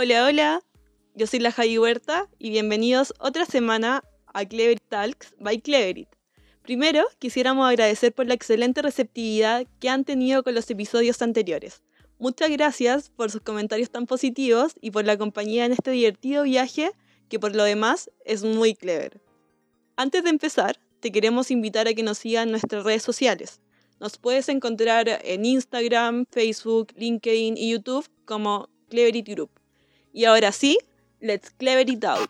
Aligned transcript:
Hola, 0.00 0.26
hola. 0.26 0.62
Yo 1.16 1.26
soy 1.26 1.40
la 1.40 1.50
Javi 1.50 1.76
Huerta 1.76 2.28
y 2.38 2.50
bienvenidos 2.50 3.12
otra 3.18 3.44
semana 3.46 4.04
a 4.32 4.44
Clever 4.44 4.78
Talks 4.78 5.34
by 5.40 5.60
Cleverit. 5.60 6.06
Primero, 6.62 7.04
quisiéramos 7.18 7.68
agradecer 7.68 8.14
por 8.14 8.28
la 8.28 8.34
excelente 8.34 8.80
receptividad 8.80 9.66
que 9.80 9.88
han 9.88 10.04
tenido 10.04 10.44
con 10.44 10.54
los 10.54 10.70
episodios 10.70 11.20
anteriores. 11.20 11.82
Muchas 12.20 12.48
gracias 12.48 13.10
por 13.10 13.32
sus 13.32 13.40
comentarios 13.40 13.90
tan 13.90 14.06
positivos 14.06 14.74
y 14.80 14.92
por 14.92 15.04
la 15.04 15.18
compañía 15.18 15.64
en 15.64 15.72
este 15.72 15.90
divertido 15.90 16.44
viaje 16.44 16.92
que 17.28 17.40
por 17.40 17.56
lo 17.56 17.64
demás 17.64 18.08
es 18.24 18.44
muy 18.44 18.76
clever. 18.76 19.20
Antes 19.96 20.22
de 20.22 20.30
empezar, 20.30 20.78
te 21.00 21.10
queremos 21.10 21.50
invitar 21.50 21.88
a 21.88 21.94
que 21.94 22.04
nos 22.04 22.18
sigan 22.18 22.44
en 22.44 22.52
nuestras 22.52 22.84
redes 22.84 23.02
sociales. 23.02 23.60
Nos 23.98 24.16
puedes 24.16 24.48
encontrar 24.48 25.08
en 25.24 25.44
Instagram, 25.44 26.24
Facebook, 26.30 26.92
LinkedIn 26.94 27.56
y 27.56 27.72
YouTube 27.72 28.08
como 28.26 28.68
Cleverit 28.90 29.26
Group. 29.26 29.57
Y 30.18 30.24
ahora 30.24 30.50
sí, 30.50 30.76
let's 31.20 31.48
clever 31.48 31.88
it 31.88 32.04
out. 32.04 32.28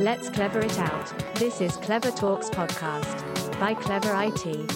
Let's 0.00 0.28
clever 0.28 0.64
it 0.66 0.76
out. 0.80 1.36
This 1.36 1.60
is 1.60 1.76
Clever 1.76 2.10
Talks 2.10 2.50
podcast 2.50 3.22
by 3.60 3.76
Clever 3.76 4.12
IT. 4.26 4.68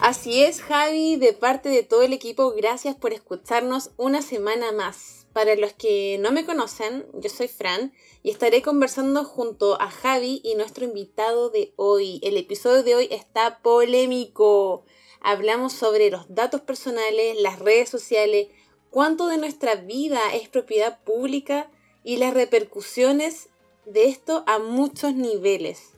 Así 0.00 0.44
es, 0.44 0.62
Javi, 0.62 1.16
de 1.16 1.34
parte 1.34 1.68
de 1.68 1.82
todo 1.82 2.04
el 2.04 2.14
equipo, 2.14 2.54
gracias 2.56 2.96
por 2.96 3.12
escucharnos 3.12 3.90
una 3.98 4.22
semana 4.22 4.72
más. 4.72 5.23
Para 5.34 5.56
los 5.56 5.72
que 5.72 6.16
no 6.20 6.30
me 6.30 6.46
conocen, 6.46 7.06
yo 7.12 7.28
soy 7.28 7.48
Fran 7.48 7.92
y 8.22 8.30
estaré 8.30 8.62
conversando 8.62 9.24
junto 9.24 9.80
a 9.82 9.90
Javi 9.90 10.40
y 10.44 10.54
nuestro 10.54 10.84
invitado 10.84 11.50
de 11.50 11.72
hoy. 11.74 12.20
El 12.22 12.36
episodio 12.36 12.84
de 12.84 12.94
hoy 12.94 13.08
está 13.10 13.58
polémico. 13.58 14.84
Hablamos 15.20 15.72
sobre 15.72 16.08
los 16.08 16.32
datos 16.32 16.60
personales, 16.60 17.36
las 17.40 17.58
redes 17.58 17.88
sociales, 17.88 18.46
cuánto 18.90 19.26
de 19.26 19.38
nuestra 19.38 19.74
vida 19.74 20.20
es 20.34 20.48
propiedad 20.48 21.02
pública 21.02 21.68
y 22.04 22.18
las 22.18 22.32
repercusiones 22.32 23.48
de 23.86 24.04
esto 24.04 24.44
a 24.46 24.60
muchos 24.60 25.14
niveles. 25.14 25.94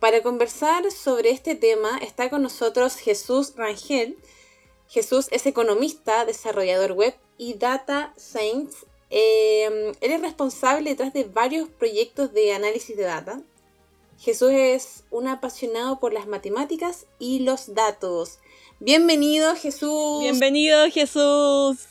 Para 0.00 0.20
conversar 0.20 0.90
sobre 0.90 1.30
este 1.30 1.54
tema 1.54 1.96
está 1.98 2.28
con 2.28 2.42
nosotros 2.42 2.96
Jesús 2.96 3.54
Rangel. 3.54 4.18
Jesús 4.88 5.28
es 5.30 5.46
economista, 5.46 6.24
desarrollador 6.24 6.90
web 6.94 7.14
y 7.40 7.54
data 7.54 8.12
science. 8.18 8.86
Em, 9.08 9.94
él 10.02 10.12
es 10.12 10.20
responsable 10.20 10.90
detrás 10.90 11.14
de 11.14 11.24
varios 11.24 11.70
proyectos 11.70 12.34
de 12.34 12.52
análisis 12.52 12.94
de 12.94 13.04
data. 13.04 13.40
Jesús 14.18 14.50
es 14.52 15.04
un 15.10 15.26
apasionado 15.26 15.98
por 16.00 16.12
las 16.12 16.26
matemáticas 16.26 17.06
y 17.18 17.38
los 17.38 17.74
datos. 17.74 18.40
Bienvenido 18.78 19.54
Jesús. 19.54 20.20
Bienvenido 20.20 20.84
Jesús. 20.90 21.86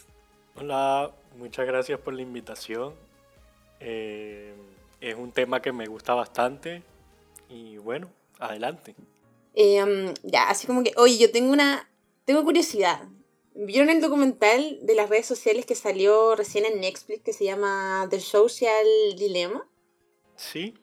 Hola, 0.55 1.09
muchas 1.35 1.65
gracias 1.65 1.99
por 1.99 2.13
la 2.13 2.21
invitación. 2.21 2.93
Eh, 3.79 4.53
es 5.01 5.15
un 5.15 5.31
tema 5.31 5.63
que 5.63 5.71
me 5.71 5.87
gusta 5.87 6.13
bastante 6.13 6.83
y 7.49 7.77
bueno, 7.77 8.11
adelante. 8.37 8.93
Em, 9.55 10.13
ya, 10.21 10.47
así 10.47 10.67
como 10.67 10.83
que, 10.83 10.93
oye, 10.95 11.17
yo 11.17 11.31
tengo 11.31 11.51
una, 11.51 11.89
tengo 12.25 12.43
curiosidad. 12.43 13.01
¿Vieron 13.55 13.89
el 13.89 14.01
documental 14.01 14.79
de 14.81 14.95
las 14.95 15.09
redes 15.09 15.25
sociales 15.25 15.65
que 15.65 15.75
salió 15.75 16.35
recién 16.35 16.65
en 16.65 16.79
Netflix 16.79 17.21
que 17.23 17.33
se 17.33 17.45
llama 17.45 18.07
The 18.09 18.19
Social 18.19 18.85
Dilemma? 19.17 19.67
Sí. 20.35 20.75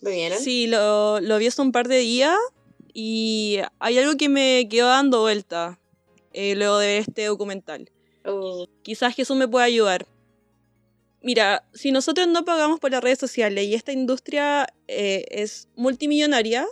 ¿Lo 0.00 0.10
vieron? 0.10 0.38
Sí, 0.38 0.66
lo, 0.66 1.20
lo 1.20 1.38
vi 1.38 1.46
hace 1.46 1.62
un 1.62 1.72
par 1.72 1.88
de 1.88 1.98
días 1.98 2.38
y 2.94 3.58
hay 3.78 3.98
algo 3.98 4.16
que 4.16 4.28
me 4.28 4.68
quedó 4.68 4.88
dando 4.88 5.20
vuelta 5.20 5.78
eh, 6.32 6.54
luego 6.54 6.78
de 6.78 6.98
este 6.98 7.26
documental. 7.26 7.90
Oh, 8.24 8.66
Quizás 8.82 9.14
Jesús 9.14 9.36
me 9.36 9.48
pueda 9.48 9.64
ayudar. 9.64 10.06
Mira, 11.22 11.64
si 11.72 11.92
nosotros 11.92 12.26
no 12.26 12.44
pagamos 12.44 12.80
por 12.80 12.90
las 12.90 13.02
redes 13.02 13.18
sociales 13.18 13.66
y 13.66 13.74
esta 13.74 13.92
industria 13.92 14.66
eh, 14.88 15.24
es 15.30 15.68
multimillonaria, 15.76 16.66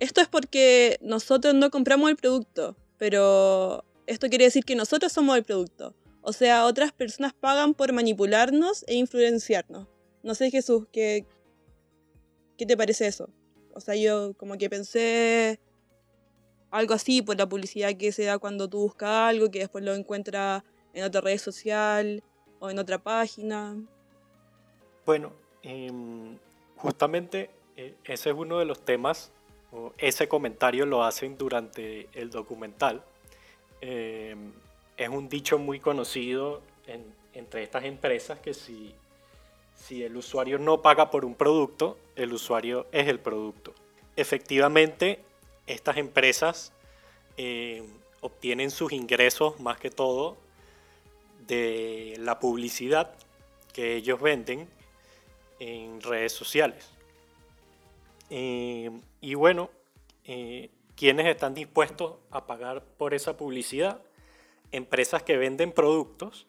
esto 0.00 0.20
es 0.20 0.28
porque 0.28 0.98
nosotros 1.00 1.54
no 1.54 1.70
compramos 1.70 2.10
el 2.10 2.16
producto, 2.16 2.76
pero 2.98 3.84
esto 4.06 4.28
quiere 4.28 4.44
decir 4.44 4.64
que 4.64 4.76
nosotros 4.76 5.12
somos 5.12 5.36
el 5.36 5.44
producto. 5.44 5.94
O 6.22 6.32
sea, 6.32 6.64
otras 6.64 6.92
personas 6.92 7.32
pagan 7.34 7.74
por 7.74 7.92
manipularnos 7.92 8.84
e 8.88 8.94
influenciarnos. 8.94 9.86
No 10.22 10.34
sé, 10.34 10.50
Jesús, 10.50 10.86
¿qué, 10.92 11.24
qué 12.58 12.66
te 12.66 12.76
parece 12.76 13.06
eso? 13.06 13.30
O 13.74 13.80
sea, 13.80 13.94
yo 13.94 14.34
como 14.36 14.58
que 14.58 14.68
pensé 14.68 15.60
algo 16.70 16.94
así 16.94 17.22
por 17.22 17.36
la 17.36 17.48
publicidad 17.48 17.94
que 17.96 18.10
se 18.12 18.24
da 18.24 18.38
cuando 18.38 18.68
tú 18.68 18.78
buscas 18.78 19.08
algo, 19.10 19.50
que 19.50 19.60
después 19.60 19.84
lo 19.84 19.94
encuentras 19.94 20.62
en 20.94 21.04
otra 21.04 21.20
red 21.20 21.38
social 21.38 22.22
o 22.58 22.70
en 22.70 22.78
otra 22.78 22.98
página. 22.98 23.76
Bueno, 25.04 25.32
em, 25.62 26.38
justamente 26.76 27.50
eh, 27.76 27.94
ese 28.04 28.30
es 28.30 28.36
uno 28.36 28.58
de 28.58 28.64
los 28.64 28.84
temas, 28.84 29.30
o 29.70 29.92
ese 29.98 30.26
comentario 30.26 30.86
lo 30.86 31.04
hacen 31.04 31.36
durante 31.36 32.08
el 32.12 32.30
documental. 32.30 33.04
Em, 33.80 34.52
es 34.96 35.08
un 35.08 35.28
dicho 35.28 35.58
muy 35.58 35.80
conocido 35.80 36.62
en- 36.86 37.04
entre 37.34 37.62
estas 37.62 37.84
empresas 37.84 38.38
que 38.40 38.54
si, 38.54 38.94
si 39.74 40.02
el 40.02 40.16
usuario 40.16 40.58
no 40.58 40.80
paga 40.82 41.10
por 41.10 41.24
un 41.24 41.34
producto, 41.34 41.98
el 42.16 42.32
usuario 42.32 42.86
es 42.92 43.08
el 43.08 43.20
producto. 43.20 43.74
Efectivamente, 44.16 45.20
estas 45.66 45.98
empresas 45.98 46.72
eh, 47.36 47.86
obtienen 48.22 48.70
sus 48.70 48.92
ingresos 48.92 49.60
más 49.60 49.78
que 49.78 49.90
todo 49.90 50.36
de 51.46 52.16
la 52.18 52.40
publicidad 52.40 53.12
que 53.74 53.94
ellos 53.96 54.20
venden 54.20 54.68
en 55.60 56.00
redes 56.00 56.32
sociales. 56.32 56.90
Eh, 58.30 58.90
y 59.20 59.34
bueno, 59.34 59.70
eh, 60.24 60.70
¿quiénes 60.96 61.26
están 61.26 61.54
dispuestos 61.54 62.16
a 62.30 62.46
pagar 62.46 62.84
por 62.96 63.14
esa 63.14 63.36
publicidad? 63.36 64.02
Empresas 64.72 65.22
que 65.22 65.36
venden 65.36 65.72
productos 65.72 66.48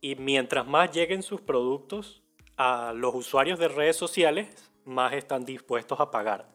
y 0.00 0.16
mientras 0.16 0.66
más 0.66 0.90
lleguen 0.90 1.22
sus 1.22 1.40
productos 1.40 2.22
a 2.56 2.92
los 2.92 3.14
usuarios 3.14 3.58
de 3.58 3.68
redes 3.68 3.96
sociales, 3.96 4.48
más 4.84 5.12
están 5.12 5.44
dispuestos 5.44 6.00
a 6.00 6.10
pagar. 6.10 6.48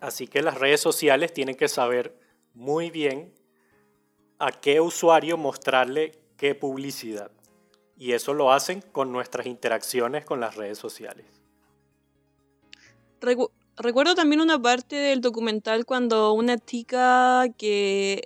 Así 0.00 0.26
que 0.26 0.42
las 0.42 0.58
redes 0.58 0.80
sociales 0.80 1.32
tienen 1.32 1.54
que 1.54 1.68
saber 1.68 2.18
muy 2.54 2.90
bien 2.90 3.32
a 4.38 4.50
qué 4.50 4.80
usuario 4.80 5.36
mostrarle 5.36 6.12
qué 6.36 6.54
publicidad. 6.54 7.30
Y 7.96 8.12
eso 8.12 8.34
lo 8.34 8.52
hacen 8.52 8.80
con 8.80 9.12
nuestras 9.12 9.46
interacciones 9.46 10.24
con 10.24 10.40
las 10.40 10.56
redes 10.56 10.78
sociales. 10.78 11.26
Recu- 13.76 13.82
recuerdo 13.82 14.14
también 14.14 14.40
una 14.40 14.60
parte 14.60 14.96
del 14.96 15.20
documental 15.20 15.84
cuando 15.84 16.32
una 16.32 16.58
chica 16.58 17.46
que, 17.56 18.22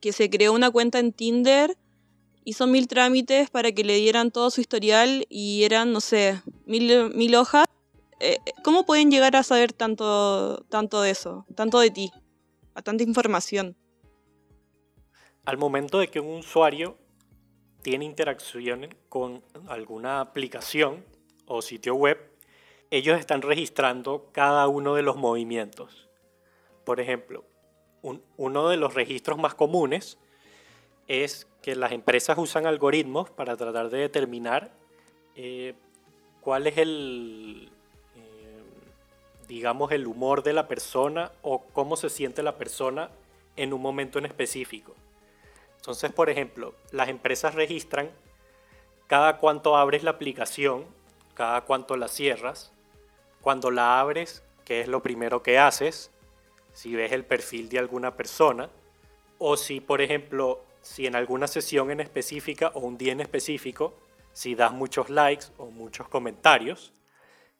que 0.00 0.12
se 0.12 0.30
creó 0.30 0.52
una 0.52 0.70
cuenta 0.70 0.98
en 0.98 1.12
Tinder 1.12 1.76
hizo 2.44 2.66
mil 2.66 2.88
trámites 2.88 3.50
para 3.50 3.72
que 3.72 3.84
le 3.84 3.96
dieran 3.96 4.30
todo 4.30 4.50
su 4.50 4.60
historial 4.60 5.26
y 5.28 5.64
eran, 5.64 5.92
no 5.92 6.00
sé, 6.00 6.42
mil, 6.66 7.14
mil 7.14 7.34
hojas. 7.34 7.66
Eh, 8.20 8.38
¿Cómo 8.62 8.86
pueden 8.86 9.10
llegar 9.10 9.34
a 9.36 9.42
saber 9.42 9.72
tanto, 9.72 10.64
tanto 10.68 11.02
de 11.02 11.10
eso, 11.10 11.46
tanto 11.54 11.80
de 11.80 11.90
ti, 11.90 12.10
a 12.74 12.82
tanta 12.82 13.02
información? 13.02 13.76
Al 15.44 15.58
momento 15.58 15.98
de 15.98 16.08
que 16.08 16.20
un 16.20 16.38
usuario 16.38 16.96
tiene 17.82 18.04
interacciones 18.06 18.94
con 19.08 19.42
alguna 19.68 20.20
aplicación 20.20 21.04
o 21.46 21.60
sitio 21.60 21.94
web, 21.96 22.18
ellos 22.96 23.18
están 23.18 23.42
registrando 23.42 24.28
cada 24.32 24.68
uno 24.68 24.94
de 24.94 25.02
los 25.02 25.16
movimientos. 25.16 26.08
Por 26.84 27.00
ejemplo, 27.00 27.44
un- 28.02 28.22
uno 28.36 28.68
de 28.68 28.76
los 28.76 28.94
registros 28.94 29.38
más 29.38 29.54
comunes 29.54 30.18
es 31.08 31.46
que 31.62 31.74
las 31.74 31.92
empresas 31.92 32.38
usan 32.38 32.66
algoritmos 32.66 33.30
para 33.30 33.56
tratar 33.56 33.90
de 33.90 33.98
determinar 33.98 34.70
eh, 35.36 35.74
cuál 36.42 36.66
es 36.68 36.78
el, 36.78 37.68
eh, 38.16 38.62
digamos, 39.48 39.90
el 39.90 40.06
humor 40.06 40.44
de 40.44 40.52
la 40.52 40.68
persona 40.68 41.32
o 41.42 41.62
cómo 41.72 41.96
se 41.96 42.08
siente 42.08 42.42
la 42.44 42.56
persona 42.56 43.10
en 43.56 43.72
un 43.72 43.82
momento 43.82 44.20
en 44.20 44.26
específico. 44.26 44.94
Entonces, 45.78 46.12
por 46.12 46.30
ejemplo, 46.30 46.74
las 46.92 47.08
empresas 47.08 47.54
registran 47.56 48.10
cada 49.08 49.38
cuánto 49.38 49.76
abres 49.76 50.04
la 50.04 50.12
aplicación, 50.12 50.84
cada 51.34 51.62
cuánto 51.62 51.96
la 51.96 52.06
cierras, 52.08 52.72
cuando 53.44 53.70
la 53.70 54.00
abres, 54.00 54.42
qué 54.64 54.80
es 54.80 54.88
lo 54.88 55.02
primero 55.02 55.42
que 55.42 55.58
haces, 55.58 56.10
si 56.72 56.96
ves 56.96 57.12
el 57.12 57.26
perfil 57.26 57.68
de 57.68 57.78
alguna 57.78 58.16
persona, 58.16 58.70
o 59.38 59.58
si, 59.58 59.80
por 59.80 60.00
ejemplo, 60.00 60.64
si 60.80 61.06
en 61.06 61.14
alguna 61.14 61.46
sesión 61.46 61.90
en 61.90 62.00
específica 62.00 62.72
o 62.74 62.80
un 62.80 62.96
día 62.96 63.12
en 63.12 63.20
específico, 63.20 63.94
si 64.32 64.54
das 64.54 64.72
muchos 64.72 65.10
likes 65.10 65.46
o 65.58 65.66
muchos 65.66 66.08
comentarios, 66.08 66.94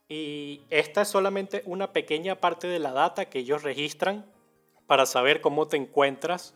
Y 0.09 0.63
esta 0.71 1.03
es 1.03 1.09
solamente 1.09 1.63
una 1.65 1.93
pequeña 1.93 2.41
parte 2.41 2.67
de 2.67 2.79
la 2.79 2.93
data 2.93 3.31
que 3.31 3.39
ellos 3.39 3.63
registran 3.63 4.31
para 4.87 5.07
saber 5.07 5.41
cómo 5.41 5.67
te 5.67 5.77
encuentras, 5.79 6.55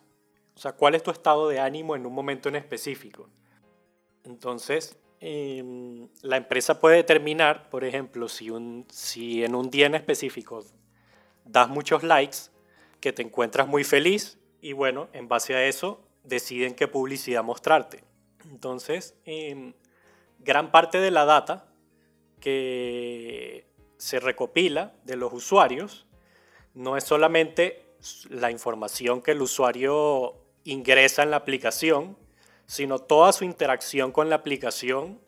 o 0.54 0.58
sea, 0.58 0.72
cuál 0.72 0.94
es 0.94 1.02
tu 1.02 1.10
estado 1.10 1.48
de 1.48 1.60
ánimo 1.60 1.96
en 1.96 2.04
un 2.04 2.12
momento 2.12 2.48
en 2.48 2.56
específico. 2.56 3.30
Entonces, 4.24 4.98
em, 5.20 6.08
la 6.22 6.36
empresa 6.36 6.80
puede 6.80 6.96
determinar, 6.96 7.70
por 7.70 7.84
ejemplo, 7.84 8.28
si, 8.28 8.48
en 8.48 9.54
un 9.54 9.70
día 9.70 9.86
en 9.86 9.94
específico 9.94 10.64
das 11.44 11.68
muchos 11.68 12.02
likes, 12.02 12.50
que 13.00 13.12
te 13.12 13.22
encuentras 13.22 13.68
muy 13.68 13.84
feliz 13.84 14.38
y 14.60 14.72
bueno, 14.72 15.08
en 15.12 15.28
base 15.28 15.54
a 15.54 15.64
eso 15.64 16.00
deciden 16.24 16.74
qué 16.74 16.88
publicidad 16.88 17.44
mostrarte. 17.44 18.04
Entonces, 18.50 19.14
em, 19.24 19.74
gran 20.40 20.70
parte 20.70 20.98
de 20.98 21.10
la 21.10 21.24
data 21.24 21.68
que 22.40 23.66
se 23.96 24.20
recopila 24.20 24.94
de 25.04 25.16
los 25.16 25.32
usuarios 25.32 26.06
no 26.74 26.96
es 26.96 27.04
solamente 27.04 27.84
la 28.30 28.50
información 28.50 29.22
que 29.22 29.32
el 29.32 29.42
usuario 29.42 30.36
ingresa 30.64 31.22
en 31.22 31.30
la 31.30 31.38
aplicación, 31.38 32.16
sino 32.68 32.98
toda 32.98 33.32
su 33.32 33.44
interacción 33.44 34.12
con 34.12 34.28
la 34.28 34.36
aplicación 34.36 35.18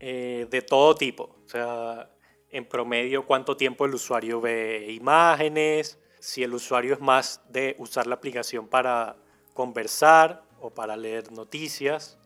eh, 0.00 0.48
de 0.50 0.62
todo 0.62 0.96
tipo. 0.96 1.36
O 1.46 1.48
sea, 1.48 2.10
en 2.50 2.66
promedio, 2.66 3.24
cuánto 3.24 3.56
tiempo 3.56 3.86
el 3.86 3.94
usuario 3.94 4.40
ve 4.40 4.88
imágenes, 4.90 5.98
si 6.18 6.42
el 6.42 6.52
usuario 6.52 6.94
es 6.94 7.00
más 7.00 7.40
de 7.48 7.76
usar 7.78 8.08
la 8.08 8.16
aplicación 8.16 8.66
para 8.66 9.16
conversar 9.54 10.42
o 10.60 10.70
para 10.70 10.96
leer 10.96 11.30
noticias 11.30 12.18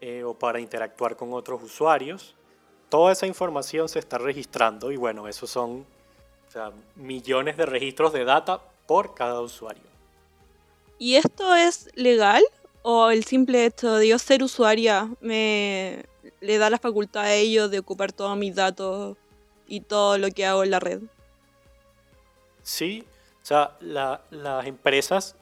eh, 0.00 0.24
o 0.24 0.32
para 0.32 0.60
interactuar 0.60 1.14
con 1.14 1.34
otros 1.34 1.62
usuarios. 1.62 2.34
Toda 2.88 3.12
esa 3.12 3.26
información 3.26 3.90
se 3.90 3.98
está 3.98 4.16
registrando 4.16 4.90
y 4.90 4.96
bueno, 4.96 5.28
esos 5.28 5.50
son 5.50 5.84
millones 6.96 7.58
de 7.58 7.66
registros 7.66 8.14
de 8.14 8.24
data 8.24 8.62
por 8.86 9.14
cada 9.14 9.42
usuario. 9.42 9.82
¿Y 10.98 11.16
esto 11.16 11.54
es 11.54 11.90
legal? 11.94 12.42
¿O 12.90 13.10
el 13.10 13.22
simple 13.24 13.66
hecho 13.66 13.96
de 13.96 14.08
yo 14.08 14.18
ser 14.18 14.42
usuaria 14.42 15.10
me 15.20 16.06
le 16.40 16.56
da 16.56 16.70
la 16.70 16.78
facultad 16.78 17.24
a 17.24 17.34
ellos 17.34 17.70
de 17.70 17.80
ocupar 17.80 18.12
todos 18.12 18.34
mis 18.38 18.54
datos 18.54 19.14
y 19.66 19.82
todo 19.82 20.16
lo 20.16 20.30
que 20.30 20.46
hago 20.46 20.64
en 20.64 20.70
la 20.70 20.80
red? 20.80 21.02
Sí, 22.62 23.04
o 23.42 23.44
sea, 23.44 23.76
las 23.80 24.66
empresas 24.66 25.36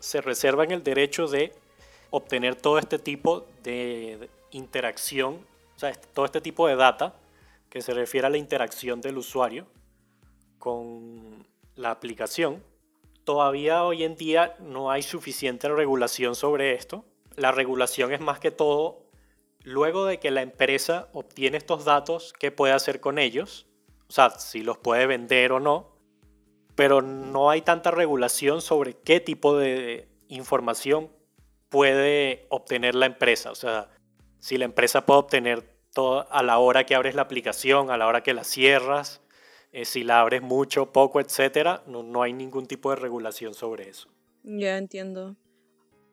se 0.00 0.20
reservan 0.20 0.70
el 0.70 0.82
derecho 0.82 1.28
de 1.28 1.54
obtener 2.10 2.56
todo 2.56 2.78
este 2.78 2.98
tipo 2.98 3.46
de 3.62 4.28
interacción, 4.50 5.40
o 5.74 5.78
sea, 5.78 5.94
todo 5.94 6.26
este 6.26 6.42
tipo 6.42 6.68
de 6.68 6.76
data 6.76 7.14
que 7.70 7.80
se 7.80 7.94
refiere 7.94 8.26
a 8.26 8.30
la 8.30 8.36
interacción 8.36 9.00
del 9.00 9.16
usuario 9.16 9.66
con 10.58 11.46
la 11.74 11.90
aplicación 11.90 12.62
Todavía 13.24 13.84
hoy 13.84 14.04
en 14.04 14.16
día 14.16 14.56
no 14.60 14.90
hay 14.90 15.02
suficiente 15.02 15.68
regulación 15.68 16.34
sobre 16.34 16.74
esto. 16.74 17.04
La 17.36 17.52
regulación 17.52 18.12
es 18.12 18.20
más 18.20 18.40
que 18.40 18.50
todo 18.50 19.02
luego 19.64 20.06
de 20.06 20.18
que 20.18 20.30
la 20.30 20.42
empresa 20.42 21.08
obtiene 21.12 21.56
estos 21.56 21.84
datos, 21.84 22.32
qué 22.38 22.50
puede 22.50 22.72
hacer 22.72 23.00
con 23.00 23.18
ellos, 23.18 23.66
o 24.08 24.12
sea, 24.12 24.30
si 24.30 24.62
los 24.62 24.78
puede 24.78 25.06
vender 25.06 25.52
o 25.52 25.60
no, 25.60 25.96
pero 26.74 27.02
no 27.02 27.50
hay 27.50 27.62
tanta 27.62 27.90
regulación 27.90 28.60
sobre 28.60 28.94
qué 28.94 29.20
tipo 29.20 29.56
de 29.56 30.08
información 30.28 31.10
puede 31.68 32.46
obtener 32.50 32.94
la 32.94 33.06
empresa, 33.06 33.50
o 33.50 33.54
sea, 33.54 33.88
si 34.40 34.58
la 34.58 34.64
empresa 34.64 35.06
puede 35.06 35.20
obtener 35.20 35.62
todo 35.94 36.30
a 36.30 36.42
la 36.42 36.58
hora 36.58 36.84
que 36.84 36.94
abres 36.94 37.14
la 37.14 37.22
aplicación, 37.22 37.90
a 37.90 37.96
la 37.96 38.06
hora 38.06 38.22
que 38.22 38.34
la 38.34 38.44
cierras, 38.44 39.21
eh, 39.72 39.84
si 39.84 40.04
la 40.04 40.20
abres 40.20 40.42
mucho, 40.42 40.92
poco, 40.92 41.20
etcétera, 41.20 41.82
no, 41.86 42.02
no 42.02 42.22
hay 42.22 42.32
ningún 42.32 42.66
tipo 42.66 42.90
de 42.90 42.96
regulación 42.96 43.54
sobre 43.54 43.88
eso. 43.88 44.08
Ya 44.44 44.76
entiendo. 44.76 45.36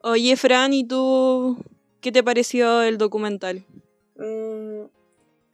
Oye, 0.01 0.35
Fran, 0.37 0.73
¿y 0.73 0.85
tú 0.85 1.57
qué 1.99 2.11
te 2.11 2.23
pareció 2.23 2.81
el 2.83 2.97
documental? 2.97 3.65
Mm, 4.15 4.85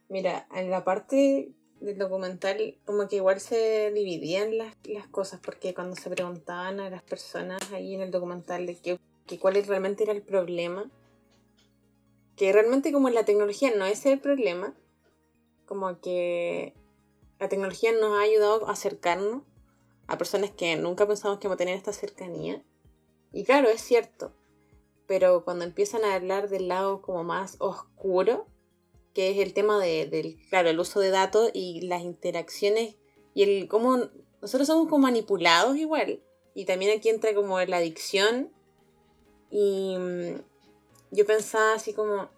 mira, 0.08 0.46
en 0.54 0.70
la 0.70 0.84
parte 0.84 1.50
del 1.80 1.98
documental 1.98 2.76
como 2.84 3.08
que 3.08 3.16
igual 3.16 3.40
se 3.40 3.90
dividían 3.92 4.56
las, 4.56 4.74
las, 4.84 5.06
cosas 5.08 5.40
porque 5.42 5.74
cuando 5.74 5.96
se 5.96 6.08
preguntaban 6.08 6.80
a 6.80 6.88
las 6.90 7.02
personas 7.02 7.60
ahí 7.72 7.94
en 7.94 8.00
el 8.00 8.10
documental 8.10 8.66
de 8.66 8.76
que, 8.76 8.98
que 9.26 9.38
cuál 9.38 9.62
realmente 9.64 10.04
era 10.04 10.12
el 10.12 10.22
problema, 10.22 10.90
que 12.36 12.52
realmente 12.52 12.92
como 12.92 13.10
la 13.10 13.24
tecnología 13.24 13.72
no 13.76 13.84
es 13.84 14.06
el 14.06 14.20
problema, 14.20 14.74
como 15.66 16.00
que 16.00 16.72
la 17.38 17.48
tecnología 17.48 17.92
nos 17.92 18.18
ha 18.18 18.22
ayudado 18.22 18.68
a 18.68 18.72
acercarnos 18.72 19.42
a 20.06 20.18
personas 20.18 20.50
que 20.50 20.76
nunca 20.76 21.06
pensamos 21.06 21.38
que 21.38 21.46
íbamos 21.46 21.56
a 21.56 21.58
tener 21.58 21.76
esta 21.76 21.92
cercanía. 21.92 22.62
Y 23.32 23.44
claro, 23.44 23.68
es 23.68 23.80
cierto. 23.80 24.32
Pero 25.06 25.44
cuando 25.44 25.64
empiezan 25.64 26.04
a 26.04 26.14
hablar 26.14 26.48
del 26.48 26.68
lado 26.68 27.02
como 27.02 27.24
más 27.24 27.56
oscuro, 27.58 28.46
que 29.14 29.30
es 29.30 29.38
el 29.38 29.54
tema 29.54 29.78
de, 29.78 30.06
del, 30.06 30.38
claro, 30.48 30.68
el 30.68 30.78
uso 30.78 31.00
de 31.00 31.10
datos 31.10 31.50
y 31.54 31.80
las 31.82 32.02
interacciones 32.02 32.96
y 33.34 33.42
el 33.42 33.68
cómo 33.68 34.08
nosotros 34.40 34.66
somos 34.66 34.88
como 34.88 35.02
manipulados 35.02 35.76
igual. 35.76 36.22
Y 36.54 36.64
también 36.64 36.96
aquí 36.96 37.08
entra 37.08 37.34
como 37.34 37.60
la 37.60 37.78
adicción. 37.78 38.50
Y 39.50 39.96
mm, 39.98 40.40
yo 41.10 41.26
pensaba 41.26 41.74
así 41.74 41.92
como, 41.92 42.28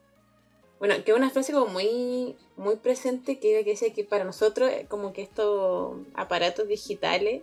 bueno, 0.78 0.94
que 1.04 1.12
una 1.12 1.30
frase 1.30 1.52
como 1.52 1.66
muy, 1.66 2.36
muy 2.56 2.76
presente 2.76 3.40
que, 3.40 3.64
que 3.64 3.70
decía 3.70 3.92
que 3.92 4.04
para 4.04 4.25
nosotros 4.25 4.70
eh, 4.70 4.86
como 4.88 5.12
que 5.12 5.22
estos 5.22 5.96
aparatos 6.14 6.69
digitales 6.69 7.42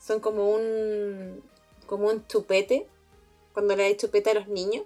son 0.00 0.20
como 0.20 0.50
un, 0.50 1.42
como 1.86 2.08
un 2.08 2.26
chupete, 2.26 2.86
cuando 3.52 3.76
le 3.76 3.84
hay 3.84 3.96
chupete 3.96 4.30
a 4.30 4.34
los 4.34 4.48
niños. 4.48 4.84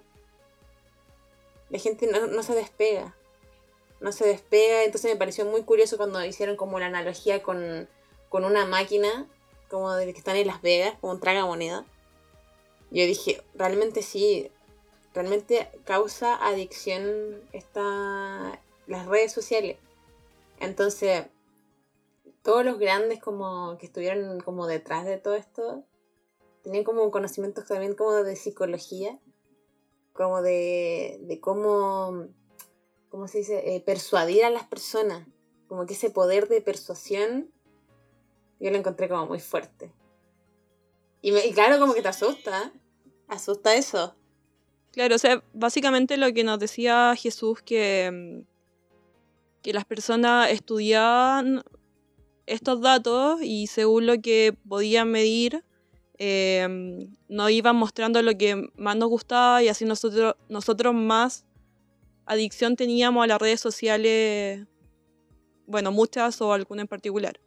La 1.69 1.79
gente 1.79 2.07
no, 2.07 2.43
se 2.43 2.53
despega, 2.53 3.15
no 3.99 4.11
se 4.11 4.27
despega, 4.27 4.83
entonces 4.83 5.11
me 5.11 5.17
pareció 5.17 5.45
muy 5.45 5.63
curioso 5.63 5.97
cuando 5.97 6.23
hicieron 6.23 6.55
como 6.55 6.79
la 6.79 6.85
analogía 6.85 7.41
con, 7.41 7.89
con 8.29 8.45
una 8.45 8.65
máquina, 8.65 9.27
como 9.69 9.91
de 9.93 10.13
que 10.13 10.19
están 10.19 10.35
en 10.35 10.47
Las 10.47 10.61
Vegas, 10.61 10.95
como 11.01 11.13
un 11.13 11.19
traga 11.19 11.45
moneda. 11.45 11.85
Yo 12.91 13.03
dije, 13.05 13.41
realmente 13.55 14.03
sí, 14.03 14.51
realmente 15.15 15.69
causa 15.85 16.35
adicción 16.45 17.41
esta, 17.53 18.61
las 18.85 19.07
redes 19.07 19.31
sociales. 19.31 19.77
Entonces, 20.59 21.25
todos 22.43 22.65
los 22.65 22.77
grandes 22.77 23.21
como 23.21 23.77
que 23.79 23.85
estuvieron 23.85 24.41
como 24.41 24.67
detrás 24.67 25.05
de 25.05 25.17
todo 25.17 25.35
esto, 25.35 25.85
tenían 26.63 26.83
como 26.83 27.09
conocimientos 27.11 27.65
también 27.65 27.95
como 27.95 28.11
de 28.11 28.35
psicología, 28.35 29.17
como 30.11 30.41
de, 30.41 31.17
de 31.21 31.39
cómo, 31.39 32.27
¿cómo 33.09 33.27
se 33.29 33.39
dice? 33.39 33.75
Eh, 33.75 33.81
persuadir 33.81 34.43
a 34.43 34.49
las 34.49 34.65
personas. 34.65 35.25
Como 35.67 35.85
que 35.85 35.93
ese 35.93 36.09
poder 36.09 36.47
de 36.49 36.61
persuasión, 36.61 37.51
yo 38.59 38.69
lo 38.69 38.77
encontré 38.77 39.07
como 39.09 39.25
muy 39.25 39.39
fuerte. 39.39 39.91
Y, 41.21 41.35
y 41.35 41.53
claro, 41.53 41.79
como 41.79 41.93
que 41.93 42.01
te 42.01 42.09
asusta. 42.09 42.71
Asusta 43.27 43.75
eso. 43.75 44.15
Claro, 44.95 45.15
o 45.15 45.19
sea, 45.19 45.43
básicamente 45.51 46.15
lo 46.15 46.31
que 46.33 46.45
nos 46.45 46.57
decía 46.57 47.13
Jesús 47.17 47.61
que, 47.61 48.09
mm, 48.13 48.45
que 49.61 49.73
las 49.73 49.83
personas 49.83 50.49
estudiaban 50.49 51.65
estos 52.45 52.79
datos 52.79 53.41
y 53.41 53.67
según 53.67 54.05
lo 54.05 54.21
que 54.21 54.55
podían 54.69 55.11
medir, 55.11 55.65
em, 56.17 57.13
nos 57.27 57.51
iban 57.51 57.75
mostrando 57.75 58.21
lo 58.21 58.37
que 58.37 58.69
más 58.77 58.95
nos 58.95 59.09
gustaba 59.09 59.61
y 59.61 59.67
así 59.67 59.83
nosotros, 59.83 60.35
nosotros 60.47 60.93
más 60.93 61.45
adicción 62.25 62.77
teníamos 62.77 63.25
a 63.25 63.27
las 63.27 63.41
redes 63.41 63.59
sociales, 63.59 64.65
bueno, 65.67 65.91
muchas 65.91 66.39
o 66.39 66.53
alguna 66.53 66.83
en 66.83 66.87
particular. 66.87 67.37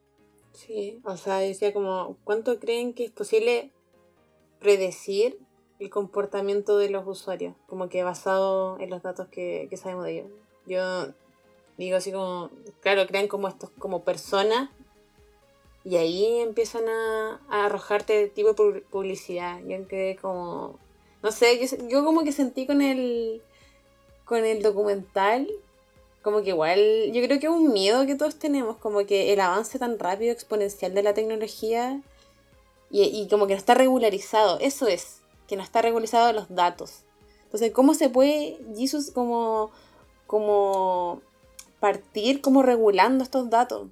Sí, 0.53 1.01
o 1.03 1.17
sea, 1.17 1.39
decía 1.39 1.73
como, 1.73 2.19
¿cuánto 2.25 2.59
creen 2.59 2.93
que 2.93 3.07
es 3.07 3.11
posible 3.11 3.73
predecir 4.59 5.48
el 5.79 5.91
comportamiento 5.91 6.79
de 6.79 6.91
los 6.91 7.07
usuarios, 7.07 7.55
como 7.67 7.89
que 7.89 8.03
basado 8.03 8.79
en 8.81 8.91
los 8.91 9.03
datos 9.03 9.29
que, 9.29 9.69
sabemos 9.81 10.05
de 10.05 10.19
ellos. 10.19 10.27
Yo 10.67 11.09
digo 11.77 11.97
así 11.97 12.13
como, 12.13 12.51
claro, 12.81 13.07
crean 13.07 13.29
como 13.29 13.49
estos 13.49 13.71
como 13.79 14.03
personas 14.03 14.71
y 15.85 15.97
ahí 15.97 16.41
empiezan 16.41 16.89
a, 16.89 17.41
arrojarte 17.49 18.29
tipo 18.29 18.53
de 18.53 18.81
publicidad. 18.83 19.61
Yo 19.67 19.87
quedé 19.87 20.17
como, 20.17 20.79
no 21.23 21.31
sé, 21.31 21.59
yo, 21.59 21.89
yo 21.89 22.05
como 22.05 22.25
que 22.25 22.33
sentí 22.33 22.67
con 22.67 22.83
el, 22.83 23.43
con 24.25 24.45
el 24.45 24.63
documental 24.63 25.49
como 26.23 26.43
que 26.43 26.51
igual, 26.51 27.13
yo 27.13 27.23
creo 27.23 27.39
que 27.41 27.47
es 27.47 27.53
un 27.53 27.73
miedo 27.73 28.05
que 28.05 28.15
todos 28.15 28.39
tenemos, 28.39 28.77
como 28.77 29.07
que 29.07 29.33
el 29.33 29.41
avance 29.41 29.79
tan 29.79 29.99
rápido, 29.99 30.33
exponencial 30.33 30.93
de 30.93 31.03
la 31.03 31.15
tecnología 31.15 32.03
y, 32.91 33.03
y 33.05 33.29
como 33.29 33.47
que 33.47 33.55
no 33.55 33.59
está 33.59 33.75
regularizado, 33.75 34.59
eso 34.61 34.89
es 34.89 35.18
que 35.49 35.57
no 35.57 35.65
está 35.65 35.83
regularizado 35.83 36.33
los 36.33 36.55
datos. 36.55 37.05
Entonces, 37.45 37.73
¿cómo 37.73 37.95
se 37.95 38.11
puede 38.11 38.59
Jesus 38.77 39.11
como, 39.11 39.73
como 40.27 41.23
partir 41.81 42.41
como 42.41 42.63
regulando 42.63 43.25
estos 43.25 43.51
datos. 43.51 43.89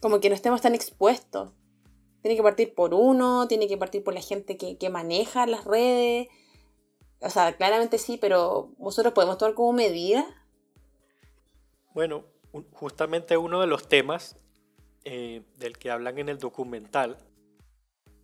Como 0.00 0.20
que 0.20 0.28
no 0.28 0.34
estemos 0.34 0.60
tan 0.60 0.74
expuestos. 0.74 1.50
Tiene 2.22 2.36
que 2.36 2.42
partir 2.42 2.74
por 2.74 2.94
uno, 2.94 3.46
tiene 3.48 3.68
que 3.68 3.76
partir 3.76 4.02
por 4.02 4.14
la 4.14 4.20
gente 4.20 4.56
que, 4.56 4.90
maneja 4.90 5.46
las 5.46 5.64
redes. 5.64 6.28
O 7.20 7.30
sea, 7.30 7.56
claramente 7.56 7.98
sí, 7.98 8.16
pero 8.16 8.72
nosotros 8.78 9.14
podemos 9.14 9.38
tomar 9.38 9.54
como 9.54 9.72
medida. 9.72 10.26
Bueno, 11.94 12.24
justamente 12.72 13.36
uno 13.36 13.60
de 13.60 13.66
los 13.66 13.88
temas 13.88 14.36
eh, 15.04 15.42
del 15.56 15.78
que 15.78 15.90
hablan 15.90 16.18
en 16.18 16.28
el 16.28 16.38
documental 16.38 17.18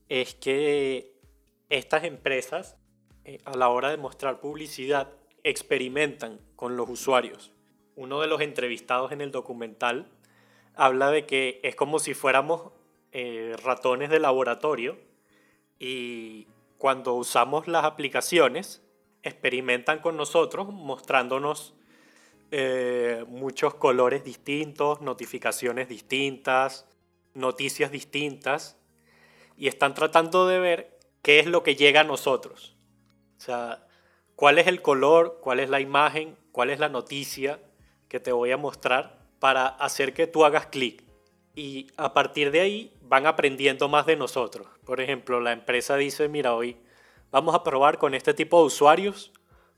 es 0.08 0.34
que 0.34 1.13
estas 1.68 2.04
empresas, 2.04 2.76
eh, 3.25 3.38
a 3.44 3.56
la 3.56 3.68
hora 3.68 3.90
de 3.90 3.97
mostrar 3.97 4.40
publicidad, 4.40 5.11
experimentan 5.42 6.40
con 6.56 6.76
los 6.76 6.88
usuarios. 6.88 7.52
Uno 7.97 8.21
de 8.21 8.26
los 8.26 8.40
entrevistados 8.40 9.12
en 9.12 9.21
el 9.21 9.30
documental 9.30 10.11
habla 10.75 11.11
de 11.11 11.26
que 11.26 11.61
es 11.62 11.76
como 11.76 11.99
si 11.99 12.14
fuéramos 12.14 12.73
eh, 13.12 13.54
ratones 13.62 14.11
de 14.11 14.18
laboratorio 14.18 14.99
y 15.78 16.49
cuando 16.78 17.14
usamos 17.14 17.68
las 17.68 17.85
aplicaciones 17.85 18.83
experimentan 19.23 20.00
con 20.00 20.16
nosotros 20.16 20.68
mostrándonos 20.68 21.75
eh, 22.50 23.25
muchos 23.28 23.75
colores 23.75 24.25
distintos, 24.25 25.00
notificaciones 25.00 25.88
distintas, 25.88 26.87
noticias 27.35 27.90
distintas 27.90 28.76
y 29.56 29.68
están 29.68 29.94
tratando 29.94 30.47
de 30.47 30.59
ver 30.59 30.93
qué 31.25 31.40
es 31.40 31.47
lo 31.47 31.64
que 31.64 31.75
llega 31.75 32.02
a 32.02 32.04
nosotros. 32.04 32.76
O 33.38 33.40
sea, 33.40 33.88
cuál 34.37 34.59
es 34.59 34.69
el 34.69 34.83
color, 34.83 35.38
cuál 35.40 35.59
es 35.59 35.71
la 35.71 35.81
imagen, 35.81 36.37
cuál 36.52 36.69
es 36.71 36.78
la 36.78 36.90
noticia 36.90 37.61
que 38.09 38.21
te 38.21 38.31
voy 38.31 38.52
a 38.52 38.59
mostrar 38.59 39.19
para 39.40 39.66
hacer 39.66 40.12
que 40.12 40.26
tú 40.26 40.45
hagas 40.45 40.66
clic. 40.66 41.02
Y 41.57 41.88
a 41.97 42.12
partir 42.12 42.50
de 42.50 42.61
ahí 42.61 42.97
van 43.00 43.26
aprendiendo 43.26 43.88
más 43.88 44.04
de 44.04 44.16
nosotros. 44.16 44.66
Por 44.85 45.00
ejemplo, 45.00 45.40
la 45.40 45.52
empresa 45.52 45.97
dice, 45.97 46.28
mira, 46.28 46.54
hoy 46.54 46.76
vamos 47.31 47.54
a 47.54 47.64
probar 47.64 47.97
con 47.99 48.14
este 48.14 48.35
tipo 48.35 48.61
de 48.61 48.66
usuarios, 48.66 49.33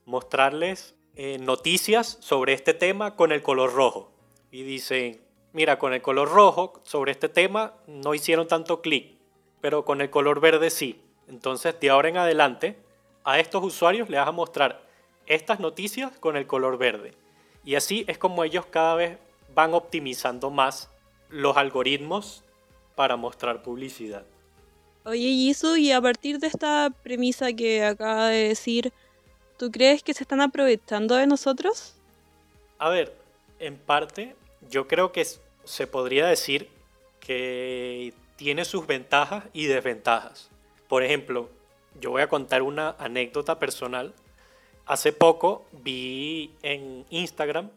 mostrarles 0.04 0.96
eh, 1.14 1.38
noticias 1.38 2.18
sobre 2.20 2.54
este 2.54 2.74
tema 2.74 3.14
con 3.14 3.30
el 3.30 3.42
color 3.42 3.72
rojo. 3.72 4.12
Y 4.50 4.64
dicen, 4.64 5.22
mira, 5.52 5.78
con 5.78 5.94
el 5.94 6.02
color 6.02 6.28
rojo 6.28 6.80
sobre 6.84 7.12
este 7.12 7.28
tema 7.28 7.74
no 7.86 8.14
hicieron 8.14 8.48
tanto 8.48 8.82
clic, 8.82 9.16
pero 9.60 9.84
con 9.84 10.00
el 10.00 10.10
color 10.10 10.40
verde 10.40 10.70
sí. 10.70 11.05
Entonces, 11.28 11.78
de 11.80 11.90
ahora 11.90 12.08
en 12.08 12.16
adelante, 12.16 12.76
a 13.24 13.38
estos 13.38 13.64
usuarios 13.64 14.08
les 14.08 14.20
vas 14.20 14.28
a 14.28 14.32
mostrar 14.32 14.82
estas 15.26 15.60
noticias 15.60 16.12
con 16.18 16.36
el 16.36 16.46
color 16.46 16.78
verde. 16.78 17.12
Y 17.64 17.74
así 17.74 18.04
es 18.06 18.18
como 18.18 18.44
ellos 18.44 18.66
cada 18.66 18.94
vez 18.94 19.18
van 19.54 19.74
optimizando 19.74 20.50
más 20.50 20.88
los 21.28 21.56
algoritmos 21.56 22.44
para 22.94 23.16
mostrar 23.16 23.62
publicidad. 23.62 24.24
Oye, 25.04 25.34
Yisu, 25.34 25.76
y 25.76 25.92
a 25.92 26.00
partir 26.00 26.38
de 26.38 26.46
esta 26.48 26.90
premisa 27.02 27.52
que 27.52 27.84
acaba 27.84 28.28
de 28.28 28.48
decir, 28.48 28.92
¿tú 29.56 29.70
crees 29.70 30.02
que 30.02 30.14
se 30.14 30.24
están 30.24 30.40
aprovechando 30.40 31.14
de 31.14 31.26
nosotros? 31.26 31.94
A 32.78 32.88
ver, 32.88 33.16
en 33.58 33.76
parte, 33.76 34.34
yo 34.68 34.88
creo 34.88 35.12
que 35.12 35.24
se 35.64 35.86
podría 35.86 36.26
decir 36.26 36.68
que 37.20 38.14
tiene 38.36 38.64
sus 38.64 38.86
ventajas 38.86 39.44
y 39.52 39.66
desventajas. 39.66 40.50
Por 40.88 41.02
ejemplo, 41.02 41.50
yo 42.00 42.10
voy 42.10 42.22
a 42.22 42.28
contar 42.28 42.62
una 42.62 42.96
anécdota 42.98 43.58
personal. 43.58 44.14
Hace 44.84 45.12
poco 45.12 45.66
vi 45.72 46.54
en 46.62 47.04
Instagram 47.10 47.70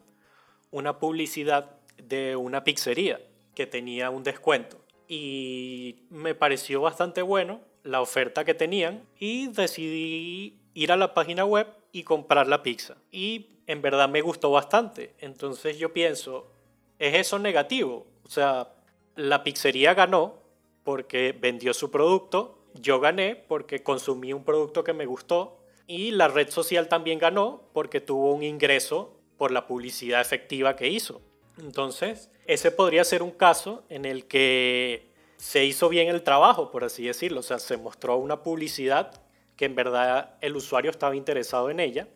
una 0.72 1.00
publicidad 1.00 1.78
de 1.98 2.36
una 2.36 2.63
pizzería 2.63 3.20
que 3.56 3.66
tenía 3.66 4.10
un 4.10 4.24
descuento 4.24 4.80
y 5.08 6.04
me 6.12 6.36
pareció 6.36 6.82
bastante 6.82 7.24
bueno 7.24 7.62
la 7.84 8.01
oferta 8.01 8.46
que 8.46 8.54
tenían 8.54 9.04
y 9.18 9.48
decidí 9.48 10.60
ir 10.75 10.92
a 10.92 10.98
la 10.98 11.13
página 11.16 11.46
web 11.46 11.68
y 11.92 12.04
comprar 12.04 12.48
la 12.48 12.62
pizza. 12.62 12.96
Y 13.12 13.48
en 13.66 13.82
verdad 13.82 14.08
me 14.08 14.22
gustó 14.22 14.51
bastante. 14.51 15.16
Entonces 15.20 15.80
yo 15.80 15.92
pienso, 15.92 16.51
¿es 17.00 17.16
eso 17.16 17.39
negativo? 17.39 18.06
O 18.24 18.30
sea, 18.30 18.70
la 19.16 19.44
pizzería 19.44 19.96
ganó 19.96 20.36
porque 20.84 21.36
vendió 21.38 21.74
su 21.74 21.89
producto 21.89 22.59
yo 22.74 23.00
gané 23.00 23.36
porque 23.36 23.84
consumí 23.84 24.34
un 24.34 24.44
producto 24.44 24.84
que 24.84 24.94
me 24.94 25.06
gustó 25.06 25.60
y 25.88 26.12
la 26.12 26.28
red 26.28 26.50
social 26.50 26.88
también 26.88 27.20
ganó 27.20 27.64
porque 27.74 28.00
tuvo 28.02 28.34
un 28.34 28.44
ingreso 28.44 29.18
por 29.38 29.52
la 29.52 29.66
publicidad 29.66 30.22
efectiva 30.22 30.76
que 30.76 30.88
hizo. 30.88 31.22
Entonces, 31.60 32.30
ese 32.46 32.72
podría 32.72 33.04
ser 33.04 33.24
un 33.24 33.32
caso 33.32 33.84
en 33.90 34.06
el 34.06 34.26
que 34.26 35.10
se 35.38 35.66
hizo 35.66 35.90
bien 35.90 36.10
el 36.10 36.24
trabajo, 36.24 36.72
por 36.72 36.84
así 36.84 37.06
decirlo. 37.06 37.40
O 37.40 37.44
sea, 37.44 37.60
se 37.60 37.78
mostró 37.78 38.18
una 38.18 38.44
publicidad 38.44 39.24
que 39.56 39.66
en 39.66 39.76
verdad 39.76 40.38
el 40.42 40.56
usuario 40.56 40.92
estaba 40.92 41.16
interesado 41.16 41.70
en 41.70 41.80
ella, 41.80 42.08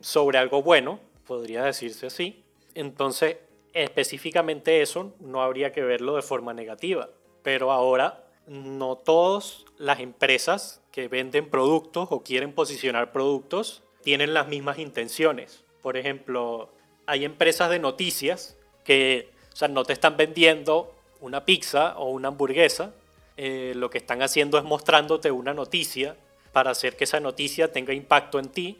sobre 0.00 0.38
algo 0.38 0.62
bueno, 0.62 1.00
podría 1.26 1.64
decirse 1.64 2.06
así. 2.06 2.44
Entonces, 2.74 3.36
específicamente 3.72 4.82
eso 4.82 5.14
no 5.20 5.42
habría 5.42 5.72
que 5.72 5.82
verlo 5.82 6.16
de 6.16 6.22
forma 6.22 6.54
negativa. 6.54 7.10
Pero 7.42 7.70
ahora 7.70 8.29
no 8.50 8.96
todas 8.96 9.64
las 9.78 10.00
empresas 10.00 10.80
que 10.90 11.06
venden 11.06 11.48
productos 11.48 12.08
o 12.10 12.24
quieren 12.24 12.52
posicionar 12.52 13.12
productos 13.12 13.84
tienen 14.02 14.34
las 14.34 14.48
mismas 14.48 14.80
intenciones. 14.80 15.62
Por 15.82 15.96
ejemplo, 15.96 16.68
hay 17.06 17.24
empresas 17.24 17.70
de 17.70 17.78
noticias 17.78 18.56
que 18.82 19.30
no 19.70 19.84
te 19.84 19.92
están 19.92 20.16
vendiendo 20.16 20.92
una 21.20 21.44
pizza 21.44 21.96
o 21.96 22.10
una 22.10 22.28
hamburguesa, 22.28 22.92
eh, 23.36 23.72
lo 23.76 23.88
que 23.88 23.98
están 23.98 24.20
haciendo 24.20 24.58
es 24.58 24.64
mostrándote 24.64 25.30
una 25.30 25.54
noticia 25.54 26.16
para 26.52 26.72
hacer 26.72 26.96
que 26.96 27.04
esa 27.04 27.20
noticia 27.20 27.70
tenga 27.70 27.92
impacto 27.92 28.40
en 28.40 28.48
ti 28.48 28.78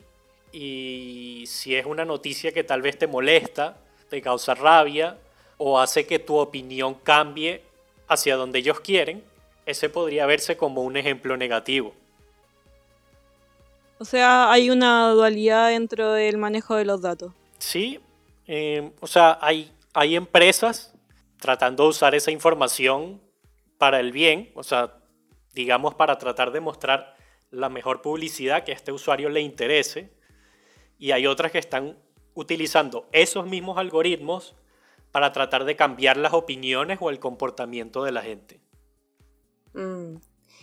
y 0.53 1.45
si 1.47 1.77
es 1.77 1.87
una 1.87 2.05
noticia 2.05 2.51
que 2.51 2.65
tal 2.65 2.83
vez 2.83 2.99
te 2.99 3.07
molesta, 3.07 3.77
te 4.09 4.21
causa 4.21 4.55
rabia 4.55 5.17
o 5.59 5.79
hace 5.79 6.07
que 6.07 6.19
tu 6.19 6.37
opinión 6.39 6.95
cambie 6.95 7.63
hacia 8.09 8.35
donde 8.35 8.59
ellos 8.59 8.81
quieren, 8.81 9.23
ese 9.67 9.89
podría 9.89 10.27
verse 10.27 10.57
como 10.57 10.83
un 10.83 10.97
ejemplo 10.97 11.37
negativo. 11.37 11.95
O 13.99 14.05
sea, 14.05 14.51
hay 14.51 14.71
una 14.71 15.11
dualidad 15.11 15.69
dentro 15.69 16.13
del 16.13 16.39
manejo 16.39 16.77
de 16.77 16.87
los 16.87 17.03
datos. 17.03 17.33
Sí, 17.59 18.01
em, 18.47 18.93
o 19.01 19.07
sea, 19.07 19.39
hay, 19.43 19.71
hay 19.93 20.17
empresas 20.17 20.95
tratando 21.39 21.85
de 21.85 21.91
usar 21.91 22.15
esa 22.15 22.31
información 22.31 23.21
para 23.77 24.01
el 24.01 24.13
bien, 24.13 24.51
o 24.55 24.63
sea, 24.63 24.95
digamos 25.55 25.95
para 25.95 26.17
tratar 26.17 26.51
de 26.53 26.61
mostrar 26.61 27.15
la 27.51 27.69
mejor 27.69 28.01
publicidad 28.01 28.65
que 28.65 28.73
a 28.73 28.75
este 28.75 28.93
usuario 28.93 29.29
le 29.29 29.41
interese, 29.41 30.11
y 30.99 31.13
hay 31.13 31.27
otras 31.27 31.53
que 31.53 31.59
están 31.59 31.99
utilizando 32.35 33.09
esos 33.13 33.47
mismos 33.47 33.79
algoritmos 33.79 34.55
para 35.13 35.33
tratar 35.33 35.65
de 35.65 35.77
cambiar 35.77 36.17
las 36.17 36.33
opiniones 36.33 36.99
o 37.01 37.11
el 37.11 37.19
comportamiento 37.19 38.05
de 38.05 38.13
la 38.13 38.23
gente. 38.23 38.61
Mm. 39.75 40.17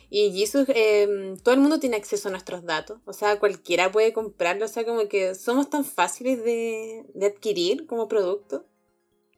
Y 0.09 0.31
Jesus, 0.31 0.67
em, 0.69 1.37
todo 1.37 1.53
el 1.53 1.59
mundo 1.59 1.79
tiene 1.79 1.97
acceso 1.97 2.29
a 2.29 2.31
nuestros 2.31 2.63
datos, 2.63 2.99
o 3.05 3.13
sea, 3.13 3.39
cualquiera 3.39 3.91
puede 3.91 4.13
comprarlo, 4.13 4.65
o 4.65 4.69
sea, 4.69 4.85
como 4.85 5.07
que 5.09 5.35
somos 5.35 5.69
tan 5.69 5.83
fáciles 5.83 6.43
de, 6.43 7.05
adquirir 7.21 7.85
como 7.87 8.07
producto. 8.07 8.65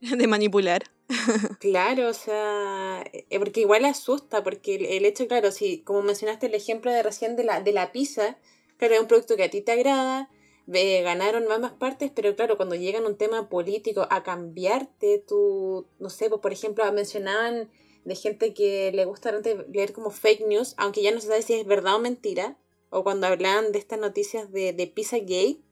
De 0.00 0.26
manipular. 0.26 0.84
Claro, 1.58 2.08
o 2.08 2.14
sea, 2.14 3.02
eh, 3.12 3.38
porque 3.40 3.62
igual 3.62 3.84
asusta, 3.84 4.44
porque 4.44 4.76
el, 4.96 5.04
hecho, 5.04 5.26
claro, 5.26 5.50
si 5.50 5.80
como 5.80 6.02
mencionaste 6.02 6.46
el 6.46 6.54
ejemplo 6.54 6.92
de 6.92 7.02
recién 7.02 7.34
de 7.34 7.42
la, 7.42 7.60
de 7.60 7.72
la 7.72 7.90
pizza, 7.90 8.38
claro, 8.76 8.94
es 8.94 9.00
un 9.00 9.08
producto 9.08 9.36
que 9.36 9.42
a 9.42 9.50
ti 9.50 9.60
te 9.60 9.72
agrada, 9.72 10.30
ganaron 10.68 11.50
ambas 11.50 11.72
partes, 11.72 12.12
pero 12.14 12.36
claro, 12.36 12.56
cuando 12.56 12.76
llegan 12.76 13.06
un 13.06 13.16
tema 13.16 13.48
político 13.48 14.06
a 14.08 14.22
cambiarte, 14.22 15.18
tú, 15.26 15.86
no 15.98 16.10
sé, 16.10 16.28
pues, 16.28 16.40
por 16.40 16.52
ejemplo, 16.52 16.90
mencionaban 16.92 17.70
de 18.04 18.14
gente 18.14 18.54
que 18.54 18.92
le 18.92 19.04
gusta 19.04 19.32
leer 19.68 19.92
como 19.92 20.10
fake 20.10 20.46
news, 20.46 20.74
aunque 20.76 21.02
ya 21.02 21.12
no 21.12 21.20
se 21.20 21.28
sabe 21.28 21.42
si 21.42 21.54
es 21.54 21.66
verdad 21.66 21.96
o 21.96 21.98
mentira, 21.98 22.58
o 22.90 23.04
cuando 23.04 23.26
hablan 23.26 23.72
de 23.72 23.78
estas 23.78 23.98
noticias 23.98 24.50
de, 24.52 24.72
de 24.72 24.92
Gay 25.26 25.64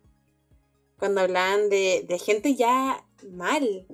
cuando 0.98 1.20
hablan 1.20 1.68
de, 1.68 2.04
de 2.06 2.18
gente 2.18 2.54
ya 2.54 3.04
mal. 3.30 3.86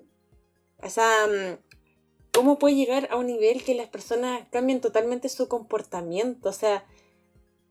O 0.83 0.89
sea, 0.89 1.27
mm, 1.27 1.59
¿cómo 2.33 2.59
puede 2.59 2.75
llegar 2.75 3.09
a 3.11 3.17
un 3.17 3.27
nivel 3.27 3.63
que 3.63 3.75
las 3.75 3.89
personas 3.89 4.47
cambien 4.51 4.81
totalmente 4.81 5.29
su 5.29 5.49
comportamiento? 5.49 6.49
O 6.49 6.53
sea, 6.53 6.87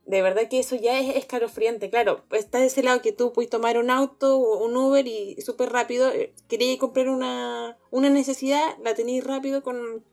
de 0.06 0.22
verdad 0.22 0.48
que 0.48 0.60
eso 0.60 0.76
ya 0.76 1.00
es 1.00 1.16
escalofriante. 1.16 1.90
Claro, 1.90 2.24
está 2.30 2.58
de 2.58 2.66
ese 2.66 2.82
lado 2.82 3.02
que 3.02 3.12
tú 3.12 3.32
puedes 3.32 3.50
tomar 3.50 3.78
un 3.78 3.90
auto 3.90 4.38
o 4.38 4.64
un 4.64 4.76
Uber 4.76 5.06
y 5.06 5.40
súper 5.40 5.70
rápido, 5.70 6.10
eh, 6.10 6.32
querías 6.48 6.78
comprar 6.78 7.08
una, 7.08 7.78
una 7.90 8.10
necesidad, 8.10 8.76
la 8.82 8.94
tenéis 8.94 9.24
rápido 9.24 9.62
con 9.62 10.04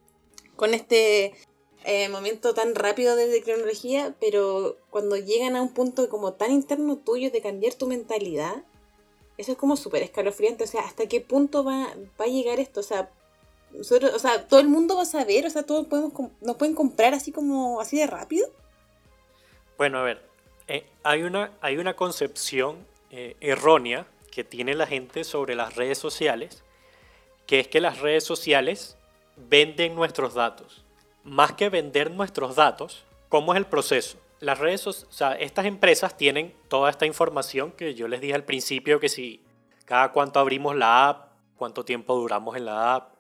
con 0.62 0.76
este 0.76 1.34
eh, 1.86 2.08
momento 2.10 2.54
tan 2.54 2.76
rápido 2.76 3.16
de 3.16 3.42
cronología, 3.42 4.14
pero 4.20 4.78
cuando 4.92 5.18
llegan 5.18 5.56
a 5.56 5.62
un 5.64 5.74
punto 5.74 6.08
como 6.08 6.34
tan 6.34 6.52
interno 6.52 6.98
tuyo 6.98 7.32
de 7.32 7.42
cambiar 7.42 7.74
tu 7.74 7.88
mentalidad, 7.88 8.64
Eso 9.40 9.54
es 9.54 9.58
como 9.58 9.76
súper 9.76 10.04
escalofriante. 10.04 10.66
O 10.66 10.68
sea, 10.68 10.82
¿hasta 10.82 11.08
qué 11.08 11.20
punto 11.20 11.64
va, 11.64 11.88
va 12.20 12.26
a 12.26 12.28
llegar 12.28 12.60
esto? 12.60 12.82
O 12.82 12.84
sea, 12.84 13.10
nosotros, 13.72 14.14
o 14.14 14.20
sea, 14.20 14.48
todo 14.48 14.60
el 14.60 14.68
mundo 14.68 14.98
va 14.98 15.02
a 15.02 15.06
saber, 15.06 15.48
o 15.48 15.50
sea, 15.50 15.64
todos 15.64 15.88
podemos, 15.88 16.14
nos 16.42 16.58
pueden 16.58 16.76
comprar 16.76 17.16
así 17.16 17.32
como, 17.32 17.82
así 17.82 17.98
de 17.98 18.06
rápido. 18.06 18.48
Bueno, 19.80 19.98
a 19.98 20.04
ver, 20.04 20.22
eh, 20.68 20.86
hay, 21.02 21.24
una, 21.24 21.58
hay 21.62 21.78
una 21.78 21.96
concepción 21.96 22.86
eh, 23.10 23.36
errónea 23.40 24.06
que 24.30 24.44
tiene 24.44 24.76
la 24.76 24.86
gente 24.86 25.24
sobre 25.24 25.56
las 25.56 25.76
redes 25.76 25.98
sociales, 25.98 26.64
que 27.48 27.60
es 27.62 27.68
que 27.68 27.82
las 27.82 27.98
redes 27.98 28.24
sociales 28.24 28.96
venden 29.50 29.96
nuestros 29.96 30.34
datos. 30.34 30.84
Más 31.24 31.54
que 31.54 31.70
vender 31.70 32.12
nuestros 32.12 32.56
datos, 32.56 33.04
¿cómo 33.30 33.54
es 33.54 33.58
el 33.58 33.66
proceso? 33.66 34.18
Las 34.40 34.58
redes, 34.60 34.88
o 34.88 34.94
sea, 34.94 35.34
estas 35.34 35.66
empresas 35.66 36.18
tienen 36.18 36.56
toda 36.68 36.90
esta 36.90 37.06
información 37.06 37.72
que 37.72 37.94
yo 37.94 38.08
les 38.08 38.22
dije 38.22 38.34
al 38.34 38.44
principio, 38.44 39.00
que 39.00 39.10
si 39.10 39.44
cada 39.86 40.12
cuánto 40.12 40.40
abrimos 40.40 40.76
la 40.76 41.10
app, 41.10 41.32
cuánto 41.56 41.86
tiempo 41.86 42.16
duramos 42.16 42.56
en 42.58 42.66
la 42.66 42.96
app, 42.96 43.14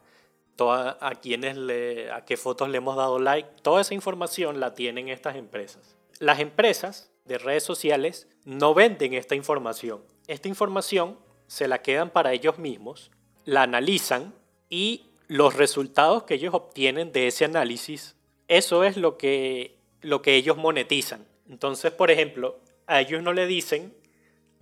toda- 0.55 0.97
a 0.99 1.11
quiénes 1.15 1.57
le, 1.57 2.11
a 2.11 2.25
qué 2.25 2.37
fotos 2.37 2.69
le 2.69 2.77
hemos 2.77 2.95
dado 2.95 3.19
like, 3.19 3.49
toda 3.61 3.81
esa 3.81 3.93
información 3.93 4.59
la 4.59 4.73
tienen 4.73 5.09
estas 5.09 5.35
empresas. 5.35 5.95
Las 6.19 6.39
empresas 6.39 7.11
de 7.25 7.37
redes 7.37 7.63
sociales 7.63 8.27
no 8.45 8.73
venden 8.73 9.13
esta 9.13 9.35
información. 9.35 10.03
Esta 10.27 10.47
información 10.47 11.19
se 11.47 11.67
la 11.67 11.81
quedan 11.83 12.09
para 12.09 12.33
ellos 12.33 12.57
mismos, 12.57 13.11
la 13.45 13.63
analizan 13.63 14.33
y 14.69 15.10
los 15.31 15.55
resultados 15.55 16.23
que 16.23 16.33
ellos 16.33 16.53
obtienen 16.53 17.13
de 17.13 17.27
ese 17.27 17.45
análisis, 17.45 18.17
eso 18.49 18.83
es 18.83 18.97
lo 18.97 19.17
que, 19.17 19.77
lo 20.01 20.21
que 20.21 20.35
ellos 20.35 20.57
monetizan. 20.57 21.25
Entonces, 21.49 21.93
por 21.93 22.11
ejemplo, 22.11 22.59
a 22.85 22.99
ellos 22.99 23.23
no 23.23 23.31
le 23.31 23.47
dicen 23.47 23.93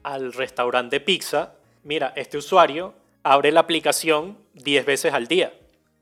al 0.03 0.31
restaurante 0.31 0.99
pizza, 0.99 1.55
mira, 1.83 2.13
este 2.15 2.37
usuario 2.37 2.93
abre 3.23 3.51
la 3.51 3.61
aplicación 3.61 4.37
10 4.53 4.85
veces 4.85 5.11
al 5.11 5.25
día. 5.25 5.53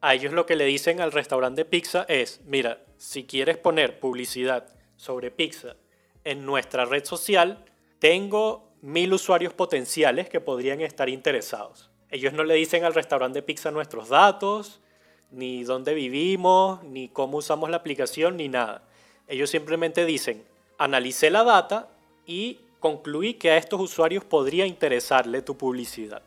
A 0.02 0.16
ellos 0.16 0.34
lo 0.34 0.46
que 0.46 0.58
le 0.58 0.66
dicen 0.66 1.00
al 1.00 1.14
restaurante 1.14 1.64
pizza 1.64 2.06
es, 2.10 2.42
mira, 2.44 2.84
si 2.98 3.24
quieres 3.24 3.56
poner 3.56 4.02
publicidad 4.02 4.76
sobre 4.98 5.32
pizza 5.32 5.78
en 6.26 6.46
nuestra 6.46 6.84
red 6.84 7.06
social, 7.06 7.64
tengo 8.00 8.74
mil 8.82 9.14
usuarios 9.14 9.54
potenciales 9.54 10.28
que 10.28 10.42
podrían 10.42 10.82
estar 10.82 11.08
interesados. 11.08 11.90
Ellos 12.12 12.34
no 12.34 12.44
le 12.44 12.54
dicen 12.56 12.84
al 12.86 12.94
restaurante 12.94 13.40
de 13.40 13.44
pizza 13.44 13.72
nuestros 13.72 14.10
datos, 14.10 14.80
ni 15.32 15.64
dónde 15.64 15.94
vivimos, 15.94 16.84
ni 16.84 17.10
cómo 17.10 17.38
usamos 17.38 17.70
la 17.70 17.78
aplicación, 17.78 18.38
ni 18.38 18.48
nada. 18.48 18.82
Ellos 19.28 19.50
simplemente 19.50 20.06
dicen, 20.06 20.44
analicé 20.78 21.30
la 21.30 21.44
data 21.44 21.90
y 22.26 22.60
concluí 22.80 23.34
que 23.34 23.52
a 23.52 23.58
estos 23.58 23.82
usuarios 23.82 24.24
podría 24.24 24.66
interesarle 24.66 25.42
tu 25.42 25.58
publicidad. 25.58 26.22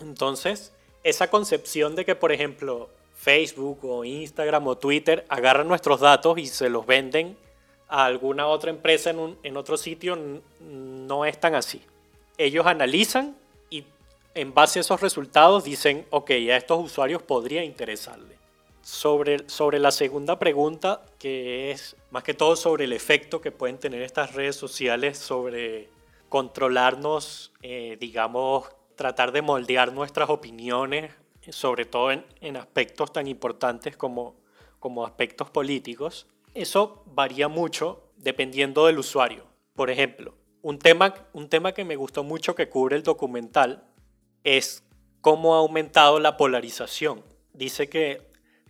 Entonces, 0.00 0.72
esa 1.04 1.30
concepción 1.30 1.94
de 1.96 2.04
que, 2.04 2.14
por 2.14 2.32
ejemplo, 2.32 2.90
Facebook 3.16 3.78
o 3.84 4.04
Instagram 4.04 4.66
o 4.66 4.76
Twitter 4.76 5.24
agarran 5.28 5.68
nuestros 5.68 6.00
datos 6.00 6.36
y 6.38 6.46
se 6.46 6.68
los 6.68 6.84
venden 6.84 7.36
a 7.88 8.04
alguna 8.04 8.46
otra 8.46 8.70
empresa 8.70 9.10
en, 9.10 9.18
un- 9.18 9.38
en 9.42 9.56
otro 9.56 9.76
sitio 9.78 10.18
no 10.60 11.24
es 11.24 11.38
tan 11.40 11.54
así. 11.54 11.80
Ellos 12.36 12.66
analizan 12.66 13.36
en 14.34 14.52
base 14.52 14.78
a 14.78 14.82
esos 14.82 15.00
resultados 15.00 15.64
dicen, 15.64 16.06
ok, 16.10 16.30
a 16.30 16.56
estos 16.56 16.84
usuarios 16.84 17.22
podría 17.22 17.64
interesarle. 17.64 18.36
Sobre, 18.82 19.48
sobre 19.48 19.78
la 19.78 19.90
segunda 19.90 20.38
pregunta, 20.38 21.02
que 21.18 21.70
es 21.70 21.96
más 22.10 22.22
que 22.22 22.34
todo 22.34 22.54
sobre 22.54 22.84
el 22.84 22.92
efecto 22.92 23.40
que 23.40 23.50
pueden 23.50 23.78
tener 23.78 24.02
estas 24.02 24.34
redes 24.34 24.56
sociales 24.56 25.16
sobre 25.16 25.88
controlarnos, 26.28 27.52
eh, 27.62 27.96
digamos, 27.98 28.66
tratar 28.94 29.32
de 29.32 29.40
moldear 29.40 29.92
nuestras 29.92 30.28
opiniones, 30.28 31.12
sobre 31.48 31.86
todo 31.86 32.12
en, 32.12 32.26
en 32.40 32.56
aspectos 32.56 33.12
tan 33.12 33.26
importantes 33.26 33.96
como, 33.96 34.34
como 34.80 35.06
aspectos 35.06 35.48
políticos. 35.48 36.26
Eso 36.52 37.04
varía 37.06 37.48
mucho 37.48 38.02
dependiendo 38.18 38.86
del 38.86 38.98
usuario. 38.98 39.44
Por 39.74 39.90
ejemplo, 39.90 40.34
un 40.60 40.78
tema, 40.78 41.14
un 41.32 41.48
tema 41.48 41.72
que 41.72 41.84
me 41.84 41.96
gustó 41.96 42.22
mucho 42.22 42.54
que 42.54 42.68
cubre 42.68 42.96
el 42.96 43.02
documental 43.02 43.84
es 44.44 44.84
cómo 45.20 45.54
ha 45.54 45.58
aumentado 45.58 46.20
la 46.20 46.36
polarización. 46.36 47.24
Dice 47.54 47.88
que 47.88 48.22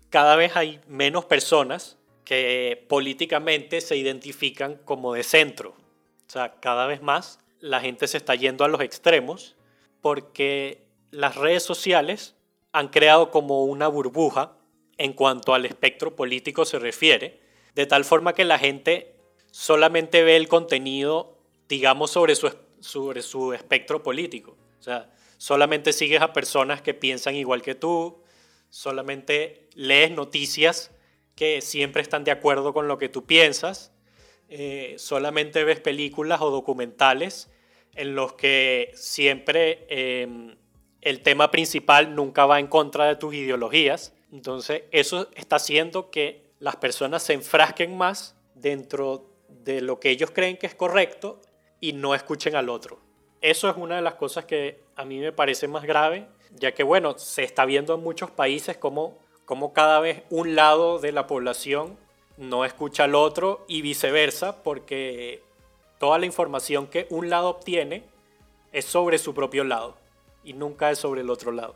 cada 0.08 0.36
vez 0.36 0.56
hay 0.56 0.80
menos 0.86 1.24
personas 1.24 1.98
que 2.24 2.86
políticamente 2.88 3.80
se 3.80 3.96
identifican 3.96 4.76
como 4.84 5.12
de 5.12 5.24
centro. 5.24 5.70
O 6.26 6.30
sea, 6.30 6.60
cada 6.60 6.86
vez 6.86 7.02
más 7.02 7.40
la 7.60 7.80
gente 7.80 8.06
se 8.06 8.16
está 8.16 8.34
yendo 8.34 8.64
a 8.64 8.68
los 8.68 8.80
extremos 8.80 9.56
porque 10.00 10.86
las 11.10 11.36
redes 11.36 11.62
sociales 11.62 12.34
han 12.72 12.88
creado 12.88 13.30
como 13.30 13.64
una 13.64 13.88
burbuja 13.88 14.56
en 14.98 15.12
cuanto 15.12 15.54
al 15.54 15.66
espectro 15.66 16.14
político 16.14 16.64
se 16.64 16.78
refiere, 16.78 17.40
de 17.74 17.86
tal 17.86 18.04
forma 18.04 18.32
que 18.32 18.44
la 18.44 18.58
gente 18.58 19.14
solamente 19.50 20.22
ve 20.22 20.36
el 20.36 20.48
contenido, 20.48 21.38
digamos, 21.68 22.10
sobre 22.10 22.34
su, 22.34 22.52
sobre 22.80 23.22
su 23.22 23.52
espectro 23.52 24.02
político. 24.02 24.56
O 24.78 24.82
sea, 24.82 25.10
solamente 25.44 25.92
sigues 25.92 26.22
a 26.22 26.32
personas 26.32 26.80
que 26.80 26.94
piensan 26.94 27.34
igual 27.34 27.60
que 27.60 27.74
tú, 27.74 28.22
solamente 28.70 29.68
lees 29.74 30.10
noticias 30.10 30.90
que 31.34 31.60
siempre 31.60 32.00
están 32.00 32.24
de 32.24 32.30
acuerdo 32.30 32.72
con 32.72 32.88
lo 32.88 32.96
que 32.96 33.10
tú 33.10 33.26
piensas, 33.26 33.92
eh, 34.48 34.94
solamente 34.96 35.62
ves 35.62 35.80
películas 35.80 36.40
o 36.40 36.48
documentales 36.48 37.50
en 37.94 38.14
los 38.14 38.32
que 38.32 38.92
siempre 38.94 39.86
eh, 39.90 40.56
el 41.02 41.20
tema 41.20 41.50
principal 41.50 42.14
nunca 42.14 42.46
va 42.46 42.58
en 42.58 42.66
contra 42.66 43.04
de 43.04 43.16
tus 43.16 43.34
ideologías. 43.34 44.14
Entonces 44.32 44.84
eso 44.92 45.28
está 45.34 45.56
haciendo 45.56 46.10
que 46.10 46.54
las 46.58 46.76
personas 46.76 47.22
se 47.22 47.34
enfrasquen 47.34 47.98
más 47.98 48.34
dentro 48.54 49.30
de 49.50 49.82
lo 49.82 50.00
que 50.00 50.08
ellos 50.08 50.30
creen 50.30 50.56
que 50.56 50.68
es 50.68 50.74
correcto 50.74 51.42
y 51.80 51.92
no 51.92 52.14
escuchen 52.14 52.56
al 52.56 52.70
otro. 52.70 53.03
Eso 53.44 53.68
es 53.68 53.76
una 53.76 53.96
de 53.96 54.00
las 54.00 54.14
cosas 54.14 54.46
que 54.46 54.80
a 54.96 55.04
mí 55.04 55.18
me 55.18 55.30
parece 55.30 55.68
más 55.68 55.84
grave, 55.84 56.26
ya 56.54 56.72
que 56.72 56.82
bueno, 56.82 57.18
se 57.18 57.44
está 57.44 57.66
viendo 57.66 57.94
en 57.94 58.00
muchos 58.00 58.30
países 58.30 58.78
como, 58.78 59.18
como 59.44 59.74
cada 59.74 60.00
vez 60.00 60.22
un 60.30 60.54
lado 60.54 60.98
de 60.98 61.12
la 61.12 61.26
población 61.26 61.98
no 62.38 62.64
escucha 62.64 63.04
al 63.04 63.14
otro 63.14 63.66
y 63.68 63.82
viceversa, 63.82 64.62
porque 64.62 65.42
toda 65.98 66.18
la 66.18 66.24
información 66.24 66.86
que 66.86 67.06
un 67.10 67.28
lado 67.28 67.50
obtiene 67.50 68.04
es 68.72 68.86
sobre 68.86 69.18
su 69.18 69.34
propio 69.34 69.62
lado 69.62 69.94
y 70.42 70.54
nunca 70.54 70.90
es 70.90 70.98
sobre 70.98 71.20
el 71.20 71.28
otro 71.28 71.52
lado. 71.52 71.74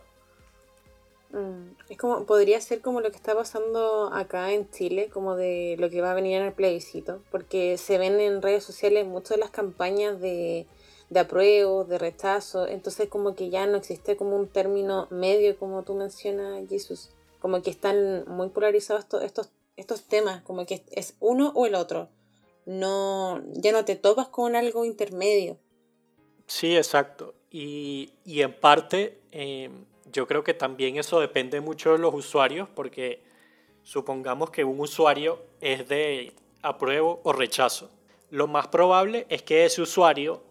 Mm, 1.33 1.77
Es 1.91 1.99
como, 1.99 2.25
podría 2.25 2.63
ser 2.63 2.81
como 2.81 3.03
lo 3.03 3.11
que 3.11 3.17
está 3.17 3.35
pasando 3.35 4.11
acá 4.15 4.53
en 4.53 4.71
Chile, 4.71 5.11
como 5.13 5.37
de 5.37 5.77
lo 5.79 5.91
que 5.91 6.01
va 6.01 6.13
a 6.13 6.15
venir 6.15 6.39
en 6.41 6.47
el 6.47 6.55
plebiscito, 6.55 7.21
porque 7.31 7.77
se 7.77 7.99
ven 7.99 8.19
en 8.21 8.41
redes 8.41 8.65
sociales 8.65 9.07
muchas 9.07 9.37
de 9.37 9.37
las 9.37 9.51
campañas 9.51 10.19
de, 10.19 10.67
de 11.11 11.21
apruebo, 11.21 11.85
de 11.85 11.99
rechazo, 11.99 12.67
entonces 12.67 13.09
como 13.09 13.35
que 13.35 13.51
ya 13.51 13.67
no 13.67 13.77
existe 13.77 14.17
como 14.17 14.37
un 14.37 14.49
término 14.49 15.07
medio, 15.11 15.59
como 15.59 15.83
tú 15.83 15.95
mencionas, 15.95 16.69
Jesús, 16.69 17.11
como 17.41 17.63
que 17.63 17.71
están 17.71 18.25
muy 18.27 18.51
polarizados 18.51 19.05
estos, 19.05 19.23
estos, 19.23 19.51
estos 19.77 20.03
temas, 20.05 20.43
como 20.43 20.67
que 20.67 20.83
es 20.91 21.15
uno 21.21 21.53
o 21.55 21.67
el 21.67 21.75
otro, 21.75 22.09
no, 22.67 23.43
ya 23.55 23.73
no 23.73 23.85
te 23.85 23.97
topas 23.97 24.29
con 24.29 24.55
algo 24.55 24.85
intermedio. 24.85 25.57
Sí, 26.47 26.77
exacto. 26.77 27.35
Y, 27.51 28.13
y 28.25 28.43
en 28.43 28.53
parte 28.53 29.21
eh, 29.33 29.71
yo 30.13 30.27
creo 30.27 30.45
que 30.45 30.55
también 30.55 30.97
eso 30.97 31.21
depende 31.21 31.61
mucho 31.61 31.93
de 31.93 31.99
los 31.99 32.15
usuarios 32.15 32.69
porque 32.75 33.23
supongamos 33.83 34.51
que 34.51 34.65
un 34.65 34.81
usuario 34.81 35.41
es 35.61 35.89
de 35.89 36.35
apruebo 36.63 37.21
o 37.25 37.33
rechazo. 37.33 37.91
Lo 38.31 38.47
más 38.47 38.69
probable 38.69 39.27
es 39.29 39.43
que 39.43 39.65
ese 39.65 39.81
usuario, 39.81 40.43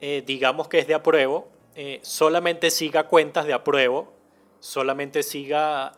eh, 0.00 0.22
digamos 0.26 0.68
que 0.68 0.78
es 0.78 0.86
de 0.86 0.94
apruebo, 0.94 1.48
eh, 1.74 2.00
solamente 2.02 2.70
siga 2.70 3.08
cuentas 3.08 3.46
de 3.46 3.54
apruebo, 3.54 4.12
solamente 4.60 5.22
siga 5.22 5.94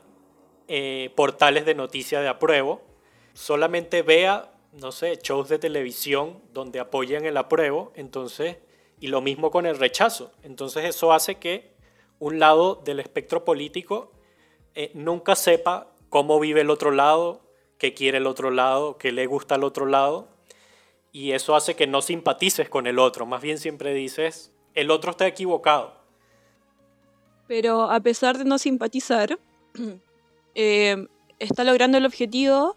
eh, 0.68 1.11
portales 1.16 1.64
de 1.64 1.74
noticias 1.74 2.22
de 2.22 2.28
apruebo, 2.28 2.82
solamente 3.32 4.02
vea, 4.02 4.52
no 4.72 4.92
sé, 4.92 5.18
shows 5.22 5.48
de 5.48 5.58
televisión 5.58 6.40
donde 6.52 6.80
apoyan 6.80 7.24
el 7.24 7.37
apruebo, 7.37 7.92
entonces, 7.94 8.58
y 9.00 9.08
lo 9.08 9.20
mismo 9.20 9.50
con 9.50 9.66
el 9.66 9.78
rechazo. 9.78 10.32
Entonces 10.42 10.84
eso 10.84 11.12
hace 11.12 11.37
que 11.37 11.72
un 12.18 12.38
lado 12.38 12.76
del 12.84 13.00
espectro 13.00 13.44
político 13.44 14.12
nunca 14.94 15.34
sepa 15.34 15.92
cómo 16.08 16.38
vive 16.38 16.61
el 16.61 16.70
otro 16.70 16.90
lado, 16.90 17.40
qué 17.78 17.94
quiere 17.94 18.18
el 18.18 18.26
otro 18.26 18.50
lado, 18.50 18.98
qué 18.98 19.12
le 19.12 19.26
gusta 19.26 19.54
al 19.56 19.64
otro 19.64 19.87
lado, 19.87 20.28
y 21.18 21.33
eso 21.33 21.57
hace 21.57 21.74
que 21.74 21.88
no 21.88 22.00
simpatices 22.00 22.68
con 22.68 22.87
el 22.87 23.00
otro, 23.00 23.26
más 23.26 23.42
bien 23.42 23.59
siempre 23.59 23.92
dices, 23.92 24.52
el 24.76 24.88
otro 24.88 25.11
está 25.11 25.26
equivocado. 25.26 25.92
Pero 27.48 27.90
a 27.90 27.98
pesar 27.98 28.38
de 28.38 28.44
no 28.44 28.57
simpatizar, 28.57 29.37
eh, 30.54 31.09
está 31.40 31.64
logrando 31.64 31.98
el 31.98 32.07
objetivo 32.07 32.76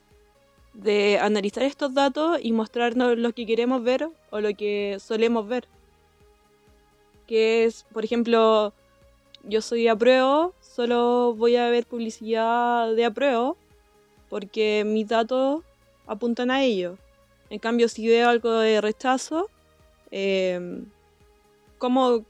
de 0.73 1.19
analizar 1.19 1.61
estos 1.61 1.93
datos 1.93 2.39
y 2.41 2.51
mostrarnos 2.51 3.15
lo 3.15 3.31
que 3.31 3.45
queremos 3.45 3.83
ver 3.83 4.09
o 4.31 4.39
lo 4.39 4.55
que 4.55 4.97
solemos 4.99 5.47
ver. 5.47 5.67
que 7.27 7.65
es, 7.65 7.85
por 7.93 8.03
ejemplo, 8.03 8.73
yo 9.43 9.61
soy 9.61 9.87
apruebo, 9.87 10.55
solo 10.61 11.35
voy 11.35 11.57
a 11.57 11.69
ver 11.69 11.85
publicidad 11.85 12.91
de 12.95 13.05
apruebo 13.05 13.55
porque 14.29 14.83
mis 14.83 15.07
datos 15.07 15.61
apuntan 16.07 16.49
a 16.49 16.63
ello. 16.63 16.97
En 17.51 17.59
cambio, 17.59 17.89
si 17.89 18.07
veo 18.07 18.29
algo 18.29 18.59
de 18.59 18.79
rechazo, 18.79 19.49
eh, 20.09 20.83
¿cómo, 21.77 22.23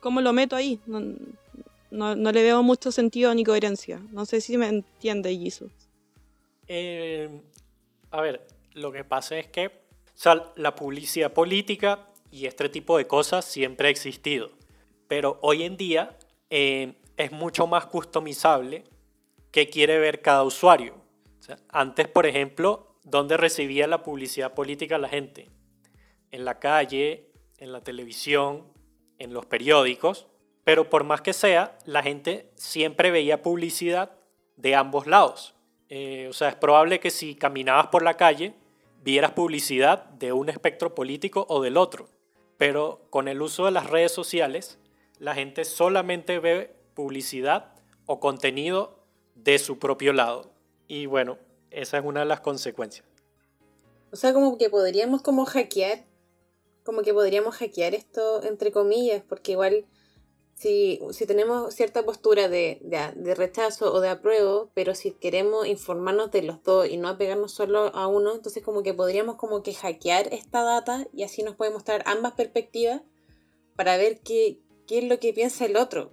¿cómo, 0.00 0.20
lo 0.20 0.32
meto 0.32 0.56
ahí? 0.56 0.80
No, 0.86 2.16
no, 2.16 2.32
le 2.32 2.42
veo 2.42 2.60
mucho 2.64 2.90
sentido 2.90 3.32
ni 3.32 3.44
coherencia. 3.44 4.00
No 4.10 4.26
sé 4.26 4.40
si 4.40 4.58
me 4.58 4.66
entiende, 4.66 5.38
Jesus. 5.38 5.70
Eh, 6.66 7.30
a 8.10 8.20
ver, 8.22 8.44
lo 8.74 8.90
que 8.90 9.04
pasa 9.04 9.38
es 9.38 9.46
que 9.46 9.70
la 10.56 10.74
publicidad 10.74 11.32
política 11.32 12.08
y 12.32 12.46
este 12.46 12.68
tipo 12.68 12.98
de 12.98 13.06
cosas 13.06 13.44
siempre 13.44 13.86
ha 13.86 13.90
existido. 13.92 14.50
Pero 15.06 15.38
hoy 15.42 15.62
en 15.62 15.76
día 15.76 16.18
eh, 16.50 16.94
es 17.16 17.30
mucho 17.30 17.68
más 17.68 17.86
customizable 17.86 18.82
qué 19.52 19.70
quiere 19.70 20.00
ver 20.00 20.22
cada 20.22 20.42
usuario. 20.42 20.96
Antes, 21.68 22.08
por 22.08 22.26
ejemplo, 22.26 22.89
¿dónde 23.10 23.36
recibía 23.36 23.86
la 23.86 24.02
publicidad 24.02 24.54
política 24.54 24.98
la 24.98 25.08
gente? 25.08 25.50
En 26.30 26.44
la 26.44 26.58
calle, 26.58 27.30
en 27.58 27.72
la 27.72 27.82
televisión, 27.82 28.72
en 29.18 29.32
los 29.34 29.46
periódicos. 29.46 30.26
Pero 30.64 30.88
por 30.90 31.04
más 31.04 31.20
que 31.20 31.32
sea, 31.32 31.78
la 31.84 32.02
gente 32.02 32.50
siempre 32.54 33.10
veía 33.10 33.42
publicidad 33.42 34.12
de 34.56 34.74
ambos 34.74 35.06
lados. 35.06 35.54
Eh, 35.88 36.28
o 36.28 36.32
sea, 36.32 36.50
es 36.50 36.54
probable 36.54 37.00
que 37.00 37.10
si 37.10 37.34
caminabas 37.34 37.88
por 37.88 38.02
la 38.02 38.16
calle, 38.16 38.54
vieras 39.02 39.32
publicidad 39.32 40.04
de 40.04 40.32
un 40.32 40.48
espectro 40.48 40.94
político 40.94 41.46
o 41.48 41.62
del 41.62 41.76
otro. 41.76 42.08
Pero 42.58 43.06
con 43.10 43.26
el 43.26 43.42
uso 43.42 43.64
de 43.64 43.70
las 43.70 43.88
redes 43.88 44.12
sociales, 44.12 44.78
la 45.18 45.34
gente 45.34 45.64
solamente 45.64 46.38
ve 46.38 46.76
publicidad 46.94 47.74
o 48.06 48.20
contenido 48.20 49.04
de 49.34 49.58
su 49.58 49.78
propio 49.78 50.12
lado. 50.12 50.52
Y 50.86 51.06
bueno, 51.06 51.38
esa 51.70 51.98
es 51.98 52.04
una 52.04 52.20
de 52.20 52.26
las 52.26 52.40
consecuencias. 52.40 53.06
O 54.12 54.16
sea, 54.16 54.32
como 54.32 54.58
que 54.58 54.70
podríamos 54.70 55.22
como 55.22 55.44
hackear, 55.44 56.04
como 56.84 57.02
que 57.02 57.14
podríamos 57.14 57.56
hackear 57.56 57.94
esto 57.94 58.42
entre 58.42 58.72
comillas, 58.72 59.22
porque 59.28 59.52
igual 59.52 59.86
si, 60.60 61.00
si 61.12 61.24
tenemos 61.24 61.72
cierta 61.74 62.04
postura 62.04 62.50
de, 62.50 62.80
de, 62.82 63.34
rechazo 63.34 63.94
o 63.94 64.00
de 64.00 64.10
apruebo, 64.10 64.70
pero 64.74 64.94
si 64.94 65.12
queremos 65.12 65.66
informarnos 65.66 66.30
de 66.32 66.42
los 66.42 66.62
dos 66.62 66.86
y 66.86 66.98
no 66.98 67.08
apegarnos 67.08 67.52
solo 67.52 67.90
a 67.94 68.08
uno, 68.08 68.34
entonces 68.34 68.62
como 68.62 68.82
que 68.82 68.92
podríamos 68.92 69.36
como 69.36 69.62
que 69.62 69.72
hackear 69.72 70.32
esta 70.34 70.62
data 70.62 71.06
y 71.14 71.22
así 71.22 71.42
nos 71.42 71.54
puede 71.54 71.70
mostrar 71.70 72.02
ambas 72.04 72.34
perspectivas 72.34 73.00
para 73.74 73.96
ver 73.96 74.20
qué, 74.20 74.60
qué 74.86 74.98
es 74.98 75.04
lo 75.04 75.18
que 75.18 75.32
piensa 75.32 75.64
el 75.64 75.78
otro. 75.78 76.10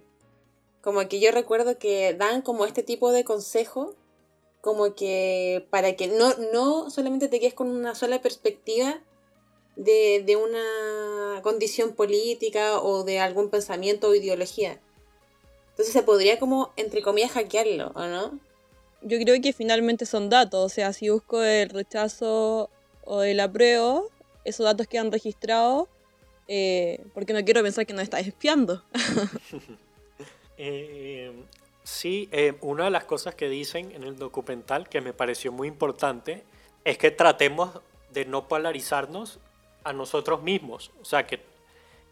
Como 0.82 1.06
que 1.10 1.20
yo 1.20 1.32
recuerdo 1.32 1.78
que 1.78 2.14
dan 2.14 2.42
como 2.42 2.66
este 2.66 2.84
tipo 2.84 3.12
de 3.12 3.26
consejo, 3.26 3.96
como 4.62 4.96
que 4.96 5.66
para 5.70 5.96
que 5.96 6.08
no, 6.08 6.34
no 6.52 6.90
solamente 6.90 7.28
te 7.28 7.40
quedes 7.40 7.54
con 7.54 7.70
una 7.70 7.96
sola 7.96 8.22
perspectiva, 8.22 9.02
de, 9.76 10.24
de, 10.26 10.36
una 10.36 11.42
condición 11.44 11.94
política 11.94 12.82
o 12.82 13.04
de 13.04 13.20
algún 13.20 13.50
pensamiento 13.50 14.10
o 14.10 14.16
ideología. 14.16 14.80
Entonces 15.70 15.94
se 15.94 16.02
podría 16.02 16.40
como, 16.40 16.74
entre 16.78 17.04
comillas, 17.04 17.32
hackearlo, 17.32 17.92
¿o 17.94 18.08
no? 18.08 18.40
Yo 19.04 19.20
creo 19.20 19.40
que 19.40 19.54
finalmente 19.54 20.08
son 20.08 20.30
datos, 20.30 20.66
o 20.66 20.70
sea, 20.70 20.92
si 20.94 21.10
busco 21.10 21.44
el 21.44 21.70
rechazo 21.70 22.72
o 23.06 23.22
el 23.22 23.40
apruebo, 23.40 24.10
esos 24.44 24.66
datos 24.66 24.88
quedan 24.88 25.12
registrados, 25.12 25.88
eh, 26.48 27.06
porque 27.14 27.34
no 27.34 27.46
quiero 27.46 27.62
pensar 27.62 27.86
que 27.86 27.94
nos 27.94 28.04
estás 28.04 28.26
espiando. 28.26 28.84
eh, 30.58 31.32
sí, 31.88 32.28
eh, 32.34 32.58
una 32.60 32.84
de 32.84 32.90
las 32.90 33.06
cosas 33.06 33.34
que 33.34 33.48
dicen 33.48 33.94
en 33.94 34.04
el 34.04 34.18
documental 34.18 34.90
que 34.90 35.00
me 35.00 35.14
pareció 35.14 35.54
muy 35.54 35.70
importante 35.70 36.44
es 36.84 36.98
que 36.98 37.12
tratemos 37.12 37.80
de 38.12 38.26
no 38.26 38.50
polarizarnos 38.50 39.40
a 39.86 39.94
nosotros 39.94 40.44
mismos. 40.44 40.92
O 41.02 41.06
sea 41.06 41.26
que 41.26 41.40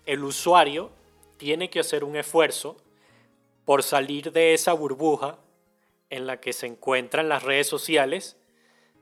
el 0.06 0.24
usuario 0.24 0.92
tiene 1.36 1.70
que 1.70 1.82
hacer 1.82 2.06
un 2.06 2.16
esfuerzo 2.16 2.78
por 3.66 3.84
salir 3.84 4.32
de 4.32 4.54
esa 4.54 4.72
burbuja 4.72 5.40
en 6.10 6.26
la 6.26 6.40
que 6.40 6.54
se 6.54 6.68
encuentra 6.68 7.22
en 7.22 7.28
las 7.28 7.44
redes 7.44 7.68
sociales 7.68 8.38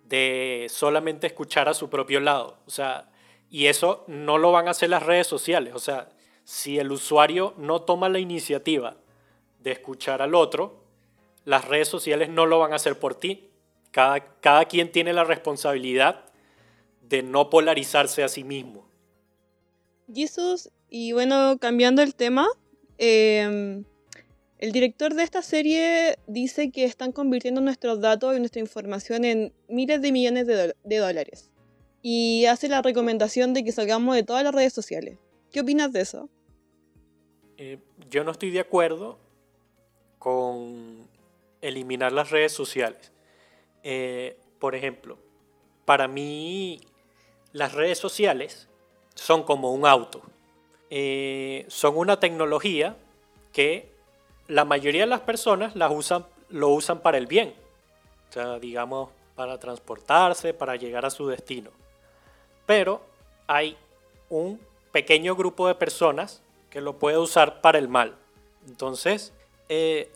de 0.05 0.65
solamente 0.71 1.27
escuchar 1.27 1.69
a 1.69 1.75
su 1.75 1.91
propio 1.91 2.19
lado. 2.19 2.57
O 2.65 2.71
sea, 2.71 3.12
y 3.47 3.67
eso 3.67 4.05
no 4.07 4.39
lo 4.39 4.51
van 4.51 4.67
a 4.67 4.71
hacer 4.71 4.89
las 4.89 5.03
redes 5.03 5.27
sociales. 5.27 5.75
O 5.75 5.79
sea, 5.79 6.09
si 6.45 6.79
el 6.79 6.91
usuario 6.91 7.53
no 7.57 7.83
toma 7.83 8.09
la 8.09 8.17
iniciativa 8.17 8.97
de 9.63 9.71
escuchar 9.71 10.21
al 10.21 10.36
otro, 10.36 10.84
las 11.45 11.67
redes 11.67 11.88
sociales 11.88 12.30
no 12.30 12.45
lo 12.45 12.60
van 12.60 12.73
a 12.73 12.76
hacer 12.76 12.99
por 12.99 13.15
ti. 13.15 13.49
Cada, 13.91 14.19
cada 14.39 14.65
quien 14.65 14.91
tiene 14.91 15.13
la 15.13 15.23
responsabilidad 15.23 16.26
de 17.02 17.23
no 17.23 17.49
polarizarse 17.49 18.23
a 18.23 18.28
sí 18.28 18.43
mismo. 18.43 18.88
Jesus, 20.13 20.69
y 20.89 21.12
bueno, 21.13 21.58
cambiando 21.60 22.02
el 22.02 22.15
tema, 22.15 22.47
eh, 22.97 23.84
el 24.60 24.71
director 24.71 25.13
de 25.13 25.23
esta 25.23 25.41
serie 25.41 26.17
dice 26.28 26.71
que 26.71 26.86
están 26.86 27.12
convirtiendo 27.12 27.62
nuestros 27.62 27.99
datos 27.99 28.36
y 28.36 28.39
nuestra 28.39 28.62
información 28.62 29.26
en 29.26 29.54
miles 29.67 30.02
de 30.02 30.12
millones 30.12 30.47
de 30.47 30.97
dólares. 30.97 31.52
Y 32.02 32.45
hace 32.45 32.67
la 32.67 32.82
recomendación 32.82 33.54
de 33.54 33.63
que 33.63 33.71
salgamos 33.71 34.15
de 34.15 34.23
todas 34.23 34.43
las 34.43 34.56
redes 34.56 34.73
sociales. 34.73 35.17
¿Qué 35.52 35.62
opinas 35.62 35.91
de 35.93 36.02
eso? 36.02 36.30
Eh, 37.58 37.78
yo 38.10 38.23
no 38.23 38.32
estoy 38.32 38.52
de 38.52 38.60
acuerdo 38.60 39.19
con 40.23 41.05
eliminar 41.62 42.13
las 42.13 42.31
redes 42.31 42.53
sociales. 42.53 43.12
Eh, 43.83 44.38
por 44.57 44.73
ejemplo, 44.73 45.17
para 45.83 46.07
mí 46.07 46.79
las 47.51 47.73
redes 47.73 47.97
sociales 47.97 48.69
son 49.15 49.43
como 49.43 49.73
un 49.73 49.86
auto. 49.86 50.21
Eh, 50.89 51.65
son 51.67 51.97
una 51.97 52.21
tecnología 52.21 52.95
que 53.51 53.91
la 54.47 54.63
mayoría 54.63 55.01
de 55.01 55.07
las 55.07 55.19
personas 55.19 55.75
las 55.75 55.91
usan, 55.91 56.25
lo 56.47 56.69
usan 56.69 57.01
para 57.01 57.17
el 57.17 57.27
bien. 57.27 57.53
O 58.29 58.33
sea, 58.33 58.59
digamos, 58.59 59.09
para 59.36 59.59
transportarse, 59.59 60.53
para 60.53 60.77
llegar 60.77 61.05
a 61.05 61.09
su 61.09 61.27
destino. 61.27 61.69
Pero 62.65 63.01
hay 63.45 63.75
un 64.29 64.57
pequeño 64.93 65.36
grupo 65.36 65.67
de 65.67 65.75
personas 65.75 66.41
que 66.69 66.79
lo 66.79 66.97
puede 66.97 67.17
usar 67.17 67.59
para 67.59 67.77
el 67.77 67.89
mal. 67.89 68.15
Entonces, 68.65 69.33
eh, 69.69 70.12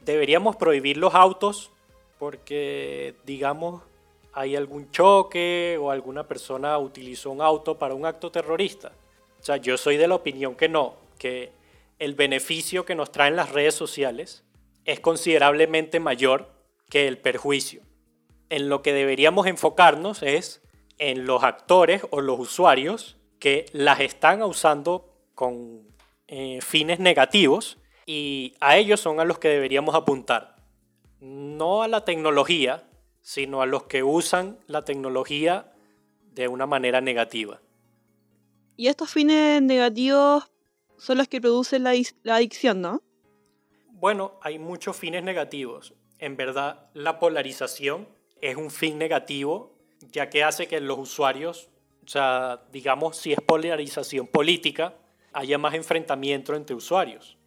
deberíamos 0.00 0.56
prohibir 0.56 0.96
los 0.96 1.14
autos 1.14 1.70
porque, 2.18 3.14
digamos, 3.24 3.82
hay 4.32 4.56
algún 4.56 4.90
choque 4.90 5.78
o 5.80 5.90
alguna 5.90 6.26
persona 6.26 6.78
utilizó 6.78 7.30
un 7.30 7.40
auto 7.40 7.78
para 7.78 7.94
un 7.94 8.06
acto 8.06 8.30
terrorista. 8.30 8.92
O 9.40 9.44
sea, 9.44 9.56
yo 9.58 9.76
soy 9.76 9.96
de 9.96 10.08
la 10.08 10.14
opinión 10.14 10.54
que 10.54 10.68
no, 10.68 10.96
que 11.18 11.52
el 11.98 12.14
beneficio 12.14 12.84
que 12.84 12.94
nos 12.94 13.12
traen 13.12 13.36
las 13.36 13.52
redes 13.52 13.74
sociales 13.74 14.44
es 14.84 15.00
considerablemente 15.00 16.00
mayor 16.00 16.50
que 16.90 17.06
el 17.08 17.18
perjuicio. 17.18 17.82
En 18.50 18.68
lo 18.68 18.82
que 18.82 18.92
deberíamos 18.92 19.46
enfocarnos 19.46 20.22
es 20.22 20.62
en 20.98 21.26
los 21.26 21.42
actores 21.42 22.02
o 22.10 22.20
los 22.20 22.38
usuarios 22.38 23.16
que 23.38 23.66
las 23.72 24.00
están 24.00 24.42
usando 24.42 25.12
con 25.34 25.82
eh, 26.28 26.60
fines 26.62 26.98
negativos 27.00 27.78
y 28.06 28.54
a 28.60 28.76
ellos 28.76 29.00
son 29.00 29.20
a 29.20 29.24
los 29.24 29.38
que 29.38 29.48
deberíamos 29.48 29.94
apuntar. 29.94 30.56
No 31.20 31.82
a 31.82 31.88
la 31.88 32.04
tecnología, 32.04 32.88
sino 33.20 33.62
a 33.62 33.66
los 33.66 33.84
que 33.84 34.02
usan 34.02 34.58
la 34.66 34.84
tecnología 34.84 35.72
de 36.32 36.48
una 36.48 36.66
manera 36.66 37.00
negativa. 37.00 37.60
Y 38.76 38.88
estos 38.88 39.10
fines 39.10 39.62
negativos 39.62 40.50
son 40.98 41.18
los 41.18 41.28
que 41.28 41.40
producen 41.40 41.84
la, 41.84 41.94
la 42.22 42.36
adicción, 42.36 42.80
¿no? 42.80 43.02
Bueno, 43.92 44.38
hay 44.42 44.58
muchos 44.58 44.96
fines 44.96 45.22
negativos. 45.22 45.94
En 46.18 46.36
verdad, 46.36 46.90
la 46.92 47.18
polarización 47.18 48.08
es 48.40 48.56
un 48.56 48.70
fin 48.70 48.98
negativo, 48.98 49.78
ya 50.12 50.28
que 50.28 50.44
hace 50.44 50.66
que 50.66 50.80
los 50.80 50.98
usuarios, 50.98 51.70
o 52.04 52.08
sea, 52.08 52.64
digamos, 52.72 53.16
si 53.16 53.32
es 53.32 53.40
polarización 53.40 54.26
política, 54.26 54.94
haya 55.32 55.56
más 55.56 55.74
enfrentamiento 55.74 56.54
entre 56.54 56.74
usuarios. 56.74 57.38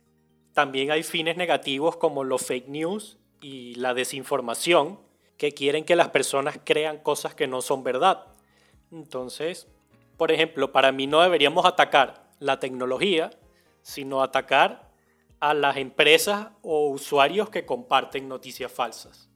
También 0.58 0.90
hay 0.90 1.04
fines 1.04 1.38
negativos 1.38 1.98
como 1.98 2.24
los 2.24 2.44
fake 2.44 2.68
news 2.68 3.20
y 3.42 3.76
la 3.76 3.94
desinformación, 3.94 5.00
que 5.38 5.52
quieren 5.52 5.86
que 5.86 5.96
las 5.96 6.10
personas 6.10 6.60
crean 6.64 6.98
cosas 6.98 7.36
que 7.36 7.46
no 7.46 7.62
son 7.62 7.84
verdad. 7.84 8.26
Entonces, 8.92 9.68
por 10.18 10.32
ejemplo, 10.32 10.72
para 10.72 10.92
mí 10.92 11.06
no 11.06 11.22
deberíamos 11.22 11.68
atacar 11.68 12.32
la 12.40 12.60
tecnología, 12.60 13.30
sino 13.84 14.24
atacar 14.24 14.90
a 15.40 15.54
las 15.54 15.78
empresas 15.78 16.48
o 16.64 16.90
usuarios 16.90 17.52
que 17.52 17.68
comparten 17.68 18.28
noticias 18.28 18.72
falsas. 18.72 19.30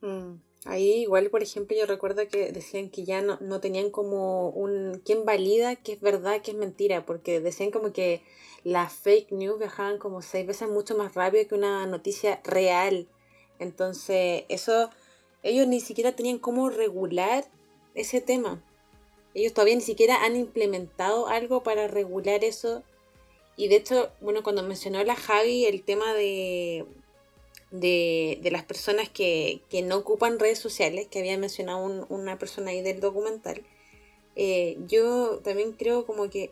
Mm. 0.00 0.34
Ahí 0.64 1.02
igual, 1.02 1.28
por 1.30 1.42
ejemplo, 1.42 1.76
yo 1.76 1.86
recuerdo 1.86 2.28
que 2.28 2.52
decían 2.52 2.90
que 2.90 3.04
ya 3.04 3.20
no, 3.20 3.36
no 3.40 3.60
tenían 3.60 3.90
como 3.90 4.50
un... 4.50 5.02
¿Quién 5.04 5.24
valida 5.24 5.74
que 5.74 5.94
es 5.94 6.00
verdad, 6.00 6.40
que 6.40 6.52
es 6.52 6.56
mentira? 6.56 7.04
Porque 7.04 7.40
decían 7.40 7.72
como 7.72 7.92
que 7.92 8.22
las 8.64 8.92
fake 8.92 9.32
news 9.32 9.58
viajaban 9.58 9.98
como 9.98 10.22
seis 10.22 10.46
veces 10.46 10.68
mucho 10.68 10.96
más 10.96 11.14
rápido 11.14 11.46
que 11.48 11.54
una 11.54 11.86
noticia 11.86 12.40
real. 12.44 13.08
Entonces, 13.58 14.44
eso, 14.48 14.90
ellos 15.42 15.66
ni 15.66 15.80
siquiera 15.80 16.12
tenían 16.12 16.38
cómo 16.38 16.70
regular 16.70 17.44
ese 17.94 18.20
tema. 18.20 18.62
Ellos 19.34 19.54
todavía 19.54 19.76
ni 19.76 19.80
siquiera 19.80 20.24
han 20.24 20.36
implementado 20.36 21.28
algo 21.28 21.62
para 21.62 21.88
regular 21.88 22.44
eso. 22.44 22.82
Y 23.56 23.68
de 23.68 23.76
hecho, 23.76 24.10
bueno, 24.20 24.42
cuando 24.42 24.62
mencionó 24.62 25.02
la 25.04 25.16
Javi 25.16 25.66
el 25.66 25.82
tema 25.82 26.12
de, 26.14 26.86
de, 27.70 28.48
las 28.50 28.64
personas 28.64 29.08
que, 29.08 29.62
no 29.84 29.98
ocupan 29.98 30.38
redes 30.38 30.58
sociales, 30.58 31.06
que 31.08 31.20
había 31.20 31.38
mencionado 31.38 32.06
una 32.08 32.38
persona 32.38 32.70
ahí 32.70 32.82
del 32.82 33.00
documental, 33.00 33.62
eh, 34.36 34.78
yo 34.86 35.40
también 35.40 35.72
creo 35.72 36.06
como 36.06 36.30
que 36.30 36.50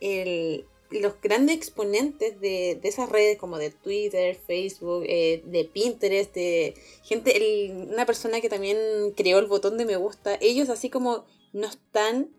el, 0.00 0.66
los 0.92 1.20
grandes 1.20 1.56
exponentes 1.56 2.40
de, 2.40 2.78
esas 2.82 3.08
redes 3.08 3.38
como 3.38 3.58
de 3.58 3.70
Twitter, 3.70 4.36
Facebook, 4.46 5.04
eh, 5.06 5.42
de 5.46 5.64
Pinterest, 5.64 6.34
de 6.34 6.74
gente, 7.02 7.88
una 7.90 8.06
persona 8.06 8.40
que 8.40 8.48
también 8.48 8.78
creó 9.16 9.38
el 9.38 9.46
botón 9.46 9.78
de 9.78 9.84
me 9.84 9.96
gusta, 9.96 10.36
ellos 10.40 10.68
así 10.68 10.90
como 10.90 11.24
no 11.52 11.66
están, 11.66 12.30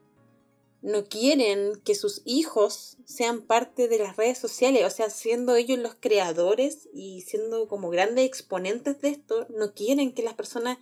no 0.81 1.05
quieren 1.05 1.81
que 1.83 1.95
sus 1.95 2.21
hijos 2.25 2.97
sean 3.05 3.41
parte 3.41 3.87
de 3.87 3.99
las 3.99 4.17
redes 4.17 4.37
sociales, 4.37 4.85
o 4.85 4.89
sea, 4.89 5.09
siendo 5.09 5.55
ellos 5.55 5.79
los 5.79 5.95
creadores 5.95 6.89
y 6.93 7.21
siendo 7.21 7.67
como 7.67 7.89
grandes 7.89 8.25
exponentes 8.25 8.99
de 9.01 9.09
esto, 9.09 9.47
no 9.49 9.73
quieren 9.73 10.13
que 10.13 10.23
las 10.23 10.33
personas 10.33 10.77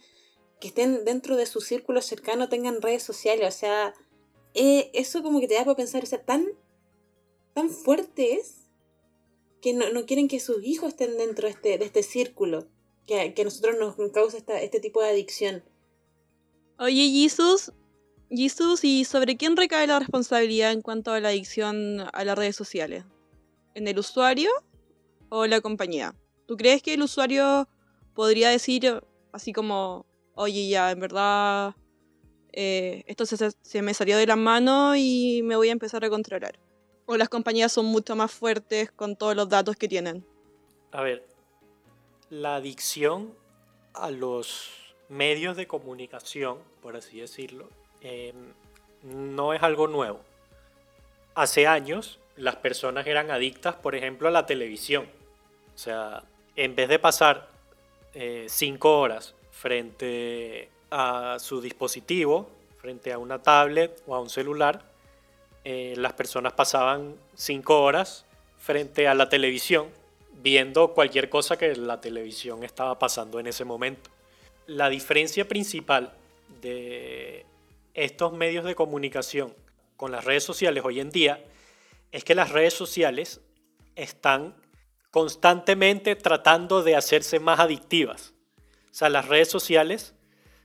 que 0.59 0.69
estén 0.69 1.05
dentro 1.05 1.35
de 1.35 1.45
su 1.45 1.61
círculo 1.61 2.01
cercano 2.01 2.49
tengan 2.49 2.81
redes 2.81 3.03
sociales, 3.03 3.47
o 3.55 3.57
sea, 3.57 3.93
eh, 4.53 4.91
eso 4.93 5.23
como 5.23 5.39
que 5.39 5.47
te 5.47 5.55
da 5.55 5.63
para 5.63 5.75
pensar, 5.75 6.03
o 6.03 6.07
sea, 6.07 6.23
tan 6.23 6.47
tan 7.53 7.69
fuerte 7.69 8.33
es 8.33 8.67
que 9.61 9.73
no, 9.73 10.05
quieren 10.05 10.27
que 10.27 10.39
sus 10.39 10.63
hijos 10.63 10.89
estén 10.89 11.17
dentro 11.17 11.47
de 11.47 11.53
este, 11.53 11.77
de 11.77 11.85
este 11.85 12.03
círculo 12.03 12.67
que, 13.05 13.33
que 13.33 13.41
a 13.41 13.45
nosotros 13.45 13.75
nos 13.77 13.95
causa 14.11 14.37
este 14.37 14.79
tipo 14.79 15.01
de 15.01 15.09
adicción. 15.09 15.63
Oye, 16.79 17.09
Jesus, 17.11 17.71
Jesus, 18.29 18.83
¿y 18.83 19.05
sobre 19.05 19.37
quién 19.37 19.55
recae 19.55 19.85
la 19.85 19.99
responsabilidad 19.99 20.71
en 20.71 20.81
cuanto 20.81 21.11
a 21.11 21.19
la 21.19 21.29
adicción 21.29 21.99
a 22.11 22.23
las 22.23 22.37
redes 22.37 22.55
sociales? 22.55 23.03
¿En 23.75 23.87
el 23.87 23.99
usuario 23.99 24.49
o 25.29 25.45
la 25.45 25.61
compañía? 25.61 26.15
¿Tú 26.47 26.57
crees 26.57 26.81
que 26.81 26.95
el 26.95 27.03
usuario 27.03 27.67
podría 28.15 28.49
decir 28.49 29.01
así 29.31 29.53
como, 29.53 30.05
oye, 30.33 30.67
ya, 30.67 30.91
en 30.91 30.99
verdad, 30.99 31.75
eh, 32.51 33.03
esto 33.05 33.25
se, 33.25 33.51
se 33.61 33.81
me 33.81 33.93
salió 33.93 34.17
de 34.17 34.25
la 34.25 34.35
mano 34.35 34.95
y 34.95 35.41
me 35.43 35.55
voy 35.55 35.69
a 35.69 35.73
empezar 35.73 36.03
a 36.03 36.09
controlar? 36.09 36.59
O 37.11 37.17
las 37.17 37.27
compañías 37.27 37.73
son 37.73 37.87
mucho 37.87 38.15
más 38.15 38.31
fuertes 38.31 38.89
con 38.89 39.17
todos 39.17 39.35
los 39.35 39.49
datos 39.49 39.75
que 39.75 39.89
tienen? 39.89 40.25
A 40.93 41.01
ver, 41.01 41.27
la 42.29 42.55
adicción 42.55 43.33
a 43.93 44.09
los 44.11 44.69
medios 45.09 45.57
de 45.57 45.67
comunicación, 45.67 46.59
por 46.81 46.95
así 46.95 47.19
decirlo, 47.19 47.67
em, 47.99 48.53
no 49.03 49.53
es 49.53 49.61
algo 49.61 49.87
nuevo. 49.87 50.21
Hace 51.35 51.67
años 51.67 52.17
las 52.37 52.55
personas 52.55 53.05
eran 53.05 53.29
adictas, 53.29 53.75
por 53.75 53.93
ejemplo, 53.93 54.29
a 54.29 54.31
la 54.31 54.45
televisión. 54.45 55.05
O 55.75 55.77
sea, 55.77 56.23
en 56.55 56.75
vez 56.75 56.87
de 56.87 56.97
pasar 56.97 57.49
eh, 58.13 58.45
cinco 58.47 58.99
horas 59.01 59.35
frente 59.51 60.69
a 60.89 61.37
su 61.39 61.59
dispositivo, 61.59 62.49
frente 62.77 63.11
a 63.11 63.17
una 63.17 63.41
tablet 63.41 64.01
o 64.07 64.15
a 64.15 64.21
un 64.21 64.29
celular, 64.29 64.90
eh, 65.63 65.93
las 65.97 66.13
personas 66.13 66.53
pasaban 66.53 67.15
cinco 67.35 67.81
horas 67.83 68.25
frente 68.57 69.07
a 69.07 69.13
la 69.13 69.29
televisión 69.29 69.89
viendo 70.41 70.93
cualquier 70.93 71.29
cosa 71.29 71.57
que 71.57 71.75
la 71.75 72.01
televisión 72.01 72.63
estaba 72.63 72.97
pasando 72.97 73.39
en 73.39 73.47
ese 73.47 73.65
momento. 73.65 74.09
La 74.65 74.89
diferencia 74.89 75.47
principal 75.47 76.13
de 76.61 77.45
estos 77.93 78.33
medios 78.33 78.65
de 78.65 78.75
comunicación 78.75 79.53
con 79.97 80.11
las 80.11 80.25
redes 80.25 80.43
sociales 80.43 80.83
hoy 80.83 80.99
en 80.99 81.11
día 81.11 81.43
es 82.11 82.23
que 82.23 82.35
las 82.35 82.51
redes 82.51 82.73
sociales 82.73 83.41
están 83.95 84.55
constantemente 85.11 86.15
tratando 86.15 86.83
de 86.83 86.95
hacerse 86.95 87.39
más 87.39 87.59
adictivas. 87.59 88.33
O 88.91 88.93
sea, 88.93 89.09
las 89.09 89.27
redes 89.27 89.49
sociales 89.49 90.15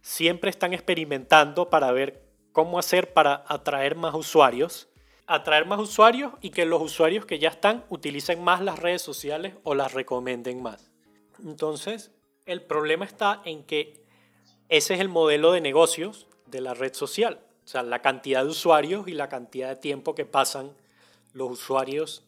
siempre 0.01 0.51
están 0.51 0.73
experimentando 0.73 1.69
para 1.69 1.93
ver 1.93 2.26
cómo 2.57 2.79
hacer 2.79 3.13
para 3.13 3.45
atraer 3.49 3.97
más 3.97 4.15
usuarios, 4.15 4.89
atraer 5.27 5.67
más 5.67 5.79
usuarios 5.79 6.33
y 6.41 6.49
que 6.49 6.65
los 6.65 6.81
usuarios 6.81 7.27
que 7.27 7.39
ya 7.39 7.51
están 7.51 7.85
utilicen 7.91 8.43
más 8.43 8.63
las 8.63 8.79
redes 8.79 9.03
sociales 9.03 9.53
o 9.63 9.75
las 9.75 9.93
recomienden 9.93 10.63
más. 10.63 10.91
Entonces, 11.45 12.13
el 12.47 12.63
problema 12.63 13.05
está 13.05 13.43
en 13.45 13.63
que 13.65 14.03
ese 14.71 14.95
es 14.95 15.01
el 15.01 15.11
modelo 15.11 15.53
de 15.53 15.61
negocios 15.61 16.29
de 16.47 16.63
la 16.63 16.73
red 16.73 16.95
social. 16.95 17.41
O 17.67 17.69
sea, 17.69 17.83
la 17.83 18.01
cantidad 18.01 18.43
de 18.43 18.49
usuarios 18.49 19.07
y 19.07 19.13
la 19.13 19.29
cantidad 19.29 19.69
de 19.69 19.77
tiempo 19.77 20.15
que 20.15 20.25
pasan 20.25 20.73
los 21.35 21.51
usuarios 21.51 22.25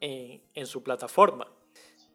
en, 0.00 0.40
en 0.54 0.66
su 0.66 0.82
plataforma. 0.82 1.48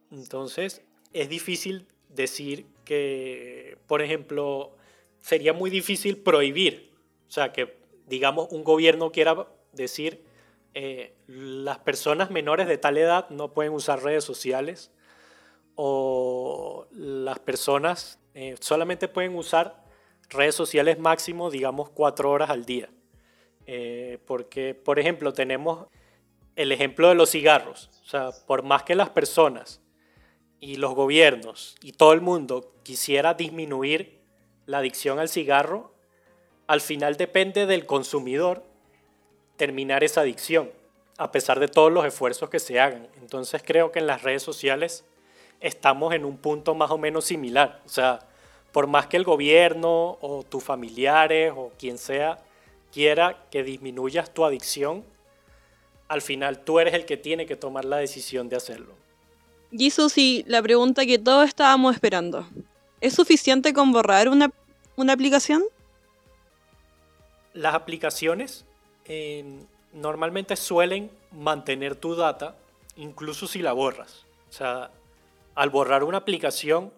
Entonces, 0.10 0.82
es 1.14 1.30
difícil 1.30 1.88
decir 2.10 2.66
que, 2.86 3.78
por 3.86 4.02
ejemplo, 4.02 4.76
sería 5.20 5.54
muy 5.54 5.70
difícil 5.70 6.18
prohibir 6.18 6.91
o 7.32 7.34
sea, 7.34 7.54
que 7.54 7.78
digamos 8.08 8.52
un 8.52 8.66
gobierno 8.66 9.14
quiera 9.14 9.48
decir 9.72 10.22
eh, 10.74 11.16
las 11.28 11.80
personas 11.80 12.30
menores 12.30 12.68
de 12.68 12.78
tal 12.78 12.98
edad 12.98 13.30
no 13.30 13.54
pueden 13.54 13.72
usar 13.72 14.04
redes 14.04 14.26
sociales 14.26 14.92
o 15.76 16.88
las 16.92 17.40
personas 17.40 18.20
eh, 18.34 18.58
solamente 18.60 19.08
pueden 19.08 19.34
usar 19.38 19.82
redes 20.30 20.56
sociales 20.56 21.00
máximo, 21.00 21.50
digamos, 21.50 21.90
cuatro 21.90 22.32
horas 22.32 22.50
al 22.50 22.66
día. 22.66 22.90
Eh, 23.66 24.20
porque, 24.26 24.76
por 24.76 25.00
ejemplo, 25.00 25.32
tenemos 25.32 25.88
el 26.58 26.74
ejemplo 26.74 27.08
de 27.08 27.16
los 27.16 27.32
cigarros. 27.32 27.92
O 28.02 28.10
sea, 28.10 28.32
por 28.46 28.64
más 28.64 28.84
que 28.84 28.94
las 28.94 29.10
personas 29.10 29.82
y 30.60 30.76
los 30.76 30.96
gobiernos 30.96 31.78
y 31.82 31.94
todo 31.94 32.12
el 32.12 32.20
mundo 32.20 32.74
quisiera 32.84 33.36
disminuir 33.36 34.20
la 34.66 34.80
adicción 34.80 35.18
al 35.18 35.30
cigarro, 35.30 35.96
al 36.72 36.80
final 36.80 37.18
depende 37.18 37.66
del 37.66 37.86
consumidor 37.86 38.64
terminar 39.58 40.06
esa 40.06 40.22
adicción, 40.22 40.72
a 41.18 41.30
pesar 41.30 41.60
de 41.60 41.68
todos 41.68 41.92
los 41.92 42.06
esfuerzos 42.06 42.50
que 42.50 42.60
se 42.60 42.80
hagan. 42.80 43.10
Entonces 43.20 43.62
creo 43.62 43.92
que 43.92 44.00
en 44.00 44.08
las 44.08 44.24
redes 44.24 44.42
sociales 44.42 45.04
estamos 45.60 46.14
en 46.14 46.24
un 46.24 46.38
punto 46.38 46.74
más 46.74 46.90
o 46.90 46.98
menos 46.98 47.26
similar. 47.26 47.82
O 47.86 47.90
sea, 47.90 48.20
por 48.72 48.88
más 48.88 49.08
que 49.08 49.18
el 49.18 49.26
gobierno 49.26 50.18
o 50.22 50.46
tus 50.48 50.64
familiares 50.64 51.52
o 51.54 51.74
quien 51.78 51.98
sea 51.98 52.40
quiera 52.94 53.44
que 53.52 53.64
disminuyas 53.64 54.34
tu 54.34 54.46
adicción, 54.46 55.04
al 56.08 56.22
final 56.22 56.60
tú 56.60 56.80
eres 56.80 56.94
el 56.94 57.04
que 57.04 57.18
tiene 57.18 57.46
que 57.46 57.58
tomar 57.58 57.84
la 57.84 57.98
decisión 57.98 58.48
de 58.48 58.56
hacerlo. 58.56 58.94
Jesús, 59.78 60.18
y 60.18 60.46
la 60.48 60.62
pregunta 60.62 61.06
que 61.06 61.20
todos 61.20 61.50
estábamos 61.50 61.96
esperando. 61.96 62.48
¿Es 63.02 63.14
suficiente 63.14 63.74
con 63.74 63.92
borrar 63.92 64.30
una, 64.30 64.54
una 64.96 65.12
aplicación? 65.12 65.64
Las 67.54 67.76
aplicaciones 67.76 68.66
normalmente 69.94 70.56
suelen 70.56 71.12
mantener 71.32 71.96
tu 71.96 72.16
data 72.16 72.56
incluso 72.96 73.48
si 73.48 73.62
la 73.62 73.74
borras. 73.74 74.26
O 74.50 74.54
sea, 74.54 74.92
al 75.56 75.70
borrar 75.70 76.04
una 76.04 76.18
aplicación, 76.18 76.94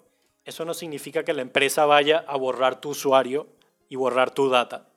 eso 0.45 0.65
no 0.65 0.73
significa 0.73 1.23
que 1.23 1.33
la 1.33 1.41
empresa 1.41 1.85
vaya 1.85 2.23
a 2.27 2.35
borrar 2.35 2.81
tu 2.81 2.89
usuario 2.89 3.47
y 3.89 3.95
borrar 3.95 4.31
tu 4.31 4.49
data. 4.49 4.89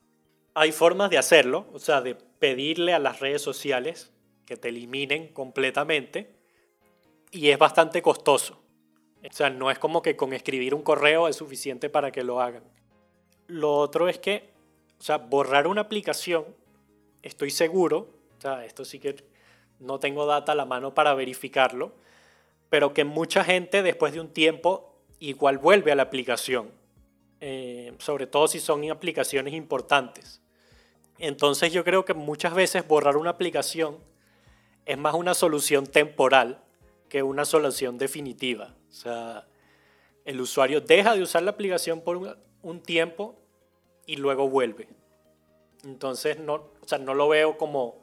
Hay 0.55 0.73
formas 0.73 1.11
de 1.11 1.19
hacerlo, 1.19 1.66
o 1.73 1.79
sea, 1.79 2.01
de 2.01 2.14
pedirle 2.14 2.95
a 2.95 2.99
las 2.99 3.21
redes 3.21 3.42
sociales 3.42 4.11
que 4.47 4.57
te 4.57 4.69
eliminen 4.69 5.29
completamente 5.29 6.35
y 7.31 7.51
es 7.51 7.59
bastante 7.59 8.01
costoso. 8.03 8.62
O 9.23 9.33
sea, 9.33 9.51
no 9.51 9.71
es 9.71 9.79
como 9.79 10.03
que 10.03 10.16
con 10.16 10.33
escribir 10.33 10.75
un 10.75 10.83
correo 10.83 11.29
es 11.29 11.37
suficiente 11.37 11.90
para 11.90 12.11
que 12.11 12.23
lo 12.23 12.40
hagan. 12.40 12.62
Lo 13.49 13.75
otro 13.75 14.09
es 14.09 14.19
que 14.19 14.51
o 14.98 15.02
sea, 15.02 15.18
borrar 15.18 15.66
una 15.66 15.82
aplicación, 15.82 16.44
estoy 17.22 17.50
seguro, 17.50 18.09
o 18.38 18.40
sea, 18.40 18.64
esto 18.64 18.85
sí 18.85 18.98
que 18.98 19.16
no 19.80 19.98
tengo 19.98 20.26
data 20.26 20.52
a 20.52 20.54
la 20.54 20.64
mano 20.64 20.94
para 20.94 21.14
verificarlo, 21.14 21.92
pero 22.70 22.94
que 22.94 23.04
mucha 23.04 23.44
gente 23.44 23.82
después 23.82 24.12
de 24.12 24.20
un 24.20 24.28
tiempo 24.28 24.94
igual 25.20 25.59
vuelve 25.59 25.92
a 25.92 25.94
la 25.94 26.02
aplicación, 26.04 26.70
eh, 27.40 27.92
sobre 27.98 28.26
todo 28.26 28.48
si 28.48 28.61
son 28.61 28.90
aplicaciones 28.90 29.54
importantes. 29.54 30.40
Entonces 31.18 31.72
yo 31.72 31.85
creo 31.85 32.04
que 32.04 32.14
muchas 32.14 32.54
veces 32.54 32.87
borrar 32.87 33.16
una 33.16 33.30
aplicación 33.30 33.98
es 34.85 34.98
más 34.98 35.14
una 35.14 35.35
solución 35.35 35.87
temporal 35.87 36.62
que 37.09 37.22
una 37.22 37.44
solución 37.44 37.98
definitiva. 37.98 38.74
O 38.90 38.92
sea, 38.92 39.46
el 40.24 40.40
usuario 40.40 40.80
deja 40.80 41.14
de 41.14 41.22
usar 41.22 41.42
la 41.42 41.52
aplicación 41.52 42.00
por 42.00 42.38
un 42.62 42.80
tiempo 42.82 43.37
y 44.07 44.16
luego 44.16 44.49
vuelve. 44.49 44.88
Entonces 45.85 46.38
no, 46.38 46.55
o 46.55 46.87
sea, 46.88 46.99
no 46.99 47.14
lo 47.14 47.29
veo 47.29 47.59
como 47.59 47.97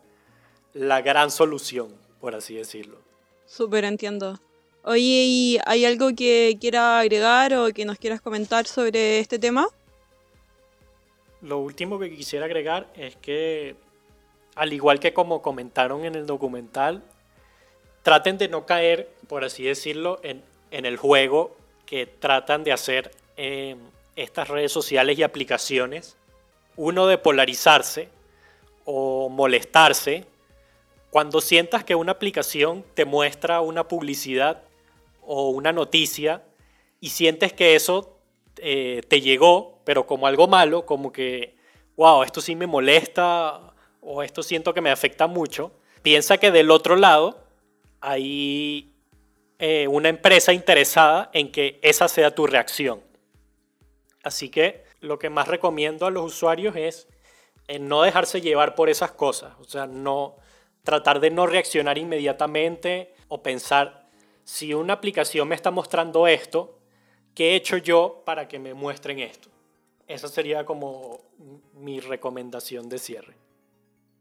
la 0.74 1.02
gran 1.02 1.32
solución, 1.32 1.96
por 2.20 2.36
así 2.36 2.56
decirlo. 2.56 2.98
Súper 3.46 3.86
entiendo. 3.86 4.40
Oye, 4.84 5.24
¿y 5.26 5.60
¿hay 5.66 5.86
algo 5.86 6.10
que 6.16 6.58
quiera 6.60 7.00
agregar 7.00 7.54
o 7.54 7.72
que 7.74 7.86
nos 7.86 7.98
quieras 7.98 8.22
comentar 8.22 8.66
sobre 8.66 9.20
este 9.20 9.40
tema? 9.40 9.68
Lo 11.42 11.60
último 11.60 12.00
que 12.00 12.14
quisiera 12.14 12.46
agregar 12.46 12.92
es 12.96 13.16
que, 13.18 13.76
al 14.56 14.74
igual 14.74 15.00
que 15.00 15.14
como 15.14 15.42
comentaron 15.42 16.06
en 16.06 16.16
el 16.16 16.26
documental, 16.26 17.04
traten 18.02 18.38
de 18.38 18.48
no 18.50 18.66
caer, 18.66 19.10
por 19.28 19.44
así 19.44 19.64
decirlo, 19.64 20.20
en, 20.24 20.44
en 20.72 20.86
el 20.86 20.98
juego 20.98 21.56
que 21.86 22.06
tratan 22.06 22.64
de 22.64 22.72
hacer 22.72 23.12
eh, 23.38 23.76
estas 24.16 24.48
redes 24.48 24.72
sociales 24.72 25.18
y 25.18 25.24
aplicaciones. 25.24 26.18
Uno 26.76 27.08
de 27.08 27.18
polarizarse 27.18 28.10
o 28.86 29.30
molestarse 29.30 30.26
cuando 31.10 31.42
sientas 31.42 31.84
que 31.84 31.94
una 31.94 32.14
aplicación 32.14 32.84
te 32.96 33.06
muestra 33.06 33.62
una 33.62 33.88
publicidad 33.88 34.64
o 35.22 35.50
una 35.50 35.72
noticia 35.72 36.44
y 37.00 37.10
sientes 37.10 37.54
que 37.54 37.76
eso 37.76 38.18
eh, 38.58 39.02
te 39.08 39.22
llegó, 39.22 39.80
pero 39.84 40.08
como 40.08 40.26
algo 40.26 40.48
malo, 40.48 40.86
como 40.86 41.12
que, 41.12 41.56
wow, 41.98 42.24
esto 42.24 42.42
sí 42.42 42.56
me 42.56 42.66
molesta 42.66 43.74
o 44.02 44.24
esto 44.24 44.42
siento 44.42 44.74
que 44.74 44.82
me 44.82 44.90
afecta 44.90 45.28
mucho, 45.28 45.72
piensa 46.02 46.38
que 46.38 46.50
del 46.52 46.72
otro 46.72 46.96
lado 46.96 47.44
hay 48.02 48.92
eh, 49.60 49.88
una 49.88 50.10
empresa 50.10 50.52
interesada 50.52 51.30
en 51.34 51.52
que 51.52 51.80
esa 51.84 52.08
sea 52.08 52.34
tu 52.34 52.48
reacción. 52.48 53.02
Así 54.24 54.50
que 54.50 54.86
lo 55.02 55.20
que 55.20 55.30
más 55.30 55.48
recomiendo 55.48 56.06
a 56.06 56.12
los 56.12 56.26
usuarios 56.26 56.76
es 56.76 57.08
no 57.80 58.02
dejarse 58.02 58.42
llevar 58.42 58.76
por 58.76 58.90
esas 58.90 59.12
cosas, 59.12 59.54
o 59.60 59.66
sea, 59.66 59.86
no 59.86 60.38
tratar 60.84 61.20
de 61.20 61.30
no 61.30 61.48
reaccionar 61.48 61.98
inmediatamente 61.98 63.14
o 63.30 63.42
pensar 63.42 64.10
si 64.44 64.74
una 64.74 64.94
aplicación 64.94 65.48
me 65.48 65.56
está 65.56 65.72
mostrando 65.72 66.28
esto, 66.28 66.80
¿qué 67.34 67.52
he 67.52 67.56
hecho 67.56 67.78
yo 67.78 68.24
para 68.26 68.48
que 68.48 68.60
me 68.60 68.74
muestren 68.74 69.20
esto? 69.20 69.50
Esa 70.08 70.28
sería 70.28 70.66
como 70.66 71.22
mi 71.74 72.00
recomendación 72.00 72.90
de 72.90 73.00
cierre. 73.00 73.36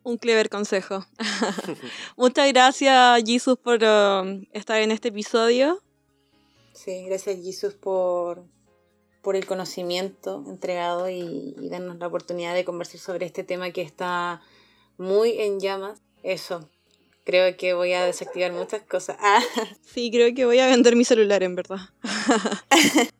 Un 0.04 0.16
clever 0.16 0.48
consejo. 0.48 1.04
Muchas 2.16 2.52
gracias, 2.52 3.22
Jesus, 3.24 3.58
por 3.58 3.82
um, 3.82 4.44
estar 4.52 4.80
en 4.80 4.90
este 4.90 5.08
episodio. 5.08 5.80
Sí, 6.72 7.04
gracias, 7.04 7.36
Jesus, 7.42 7.74
por, 7.74 8.44
por 9.22 9.36
el 9.36 9.46
conocimiento 9.46 10.44
entregado 10.46 11.08
y, 11.08 11.54
y 11.58 11.68
darnos 11.68 11.98
la 11.98 12.08
oportunidad 12.08 12.54
de 12.54 12.64
conversar 12.64 13.00
sobre 13.00 13.26
este 13.26 13.44
tema 13.44 13.70
que 13.70 13.82
está 13.82 14.42
muy 14.98 15.40
en 15.40 15.60
llamas. 15.60 16.00
Eso, 16.22 16.68
creo 17.24 17.56
que 17.56 17.74
voy 17.74 17.92
a 17.92 18.04
desactivar 18.04 18.52
muchas 18.52 18.82
cosas. 18.82 19.16
Ah, 19.20 19.42
Sí, 19.82 20.10
creo 20.10 20.34
que 20.34 20.44
voy 20.44 20.58
a 20.58 20.66
vender 20.66 20.96
mi 20.96 21.04
celular, 21.04 21.42
en 21.42 21.54
verdad. 21.54 21.78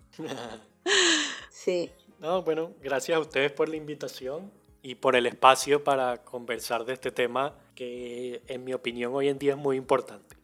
sí, 1.50 1.90
No, 2.18 2.42
bueno, 2.42 2.72
gracias 2.82 3.16
a 3.16 3.20
ustedes 3.20 3.52
por 3.52 3.68
la 3.68 3.76
invitación 3.76 4.50
y 4.82 4.96
por 4.96 5.16
el 5.16 5.26
espacio 5.26 5.84
para 5.84 6.22
conversar 6.24 6.84
de 6.84 6.94
este 6.94 7.12
tema 7.12 7.54
que 7.74 8.42
en 8.48 8.64
mi 8.64 8.74
opinión 8.74 9.14
hoy 9.14 9.28
en 9.28 9.38
día 9.38 9.52
es 9.52 9.58
muy 9.58 9.76
importante. 9.76 10.36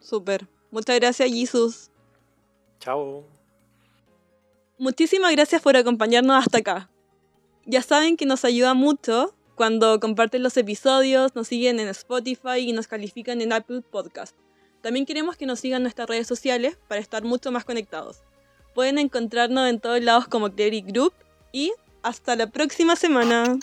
Súper. 0.00 0.46
Muchas 0.70 0.98
gracias, 0.98 1.30
Jesus. 1.30 1.90
Chao. 2.80 3.41
Muchísimas 4.78 5.32
gracias 5.32 5.62
por 5.62 5.76
acompañarnos 5.76 6.44
hasta 6.44 6.58
acá. 6.58 6.90
Ya 7.66 7.82
saben 7.82 8.16
que 8.16 8.26
nos 8.26 8.44
ayuda 8.44 8.74
mucho 8.74 9.34
cuando 9.54 10.00
comparten 10.00 10.42
los 10.42 10.56
episodios, 10.56 11.34
nos 11.34 11.48
siguen 11.48 11.78
en 11.78 11.88
Spotify 11.88 12.58
y 12.58 12.72
nos 12.72 12.88
califican 12.88 13.40
en 13.40 13.52
Apple 13.52 13.82
Podcast. 13.82 14.34
También 14.80 15.06
queremos 15.06 15.36
que 15.36 15.46
nos 15.46 15.60
sigan 15.60 15.82
nuestras 15.82 16.08
redes 16.08 16.26
sociales 16.26 16.78
para 16.88 17.00
estar 17.00 17.22
mucho 17.22 17.52
más 17.52 17.64
conectados. 17.64 18.22
Pueden 18.74 18.98
encontrarnos 18.98 19.68
en 19.68 19.78
todos 19.78 20.02
lados 20.02 20.26
como 20.26 20.50
Cleric 20.50 20.86
Group 20.86 21.12
y 21.52 21.72
hasta 22.02 22.34
la 22.34 22.48
próxima 22.48 22.96
semana. 22.96 23.58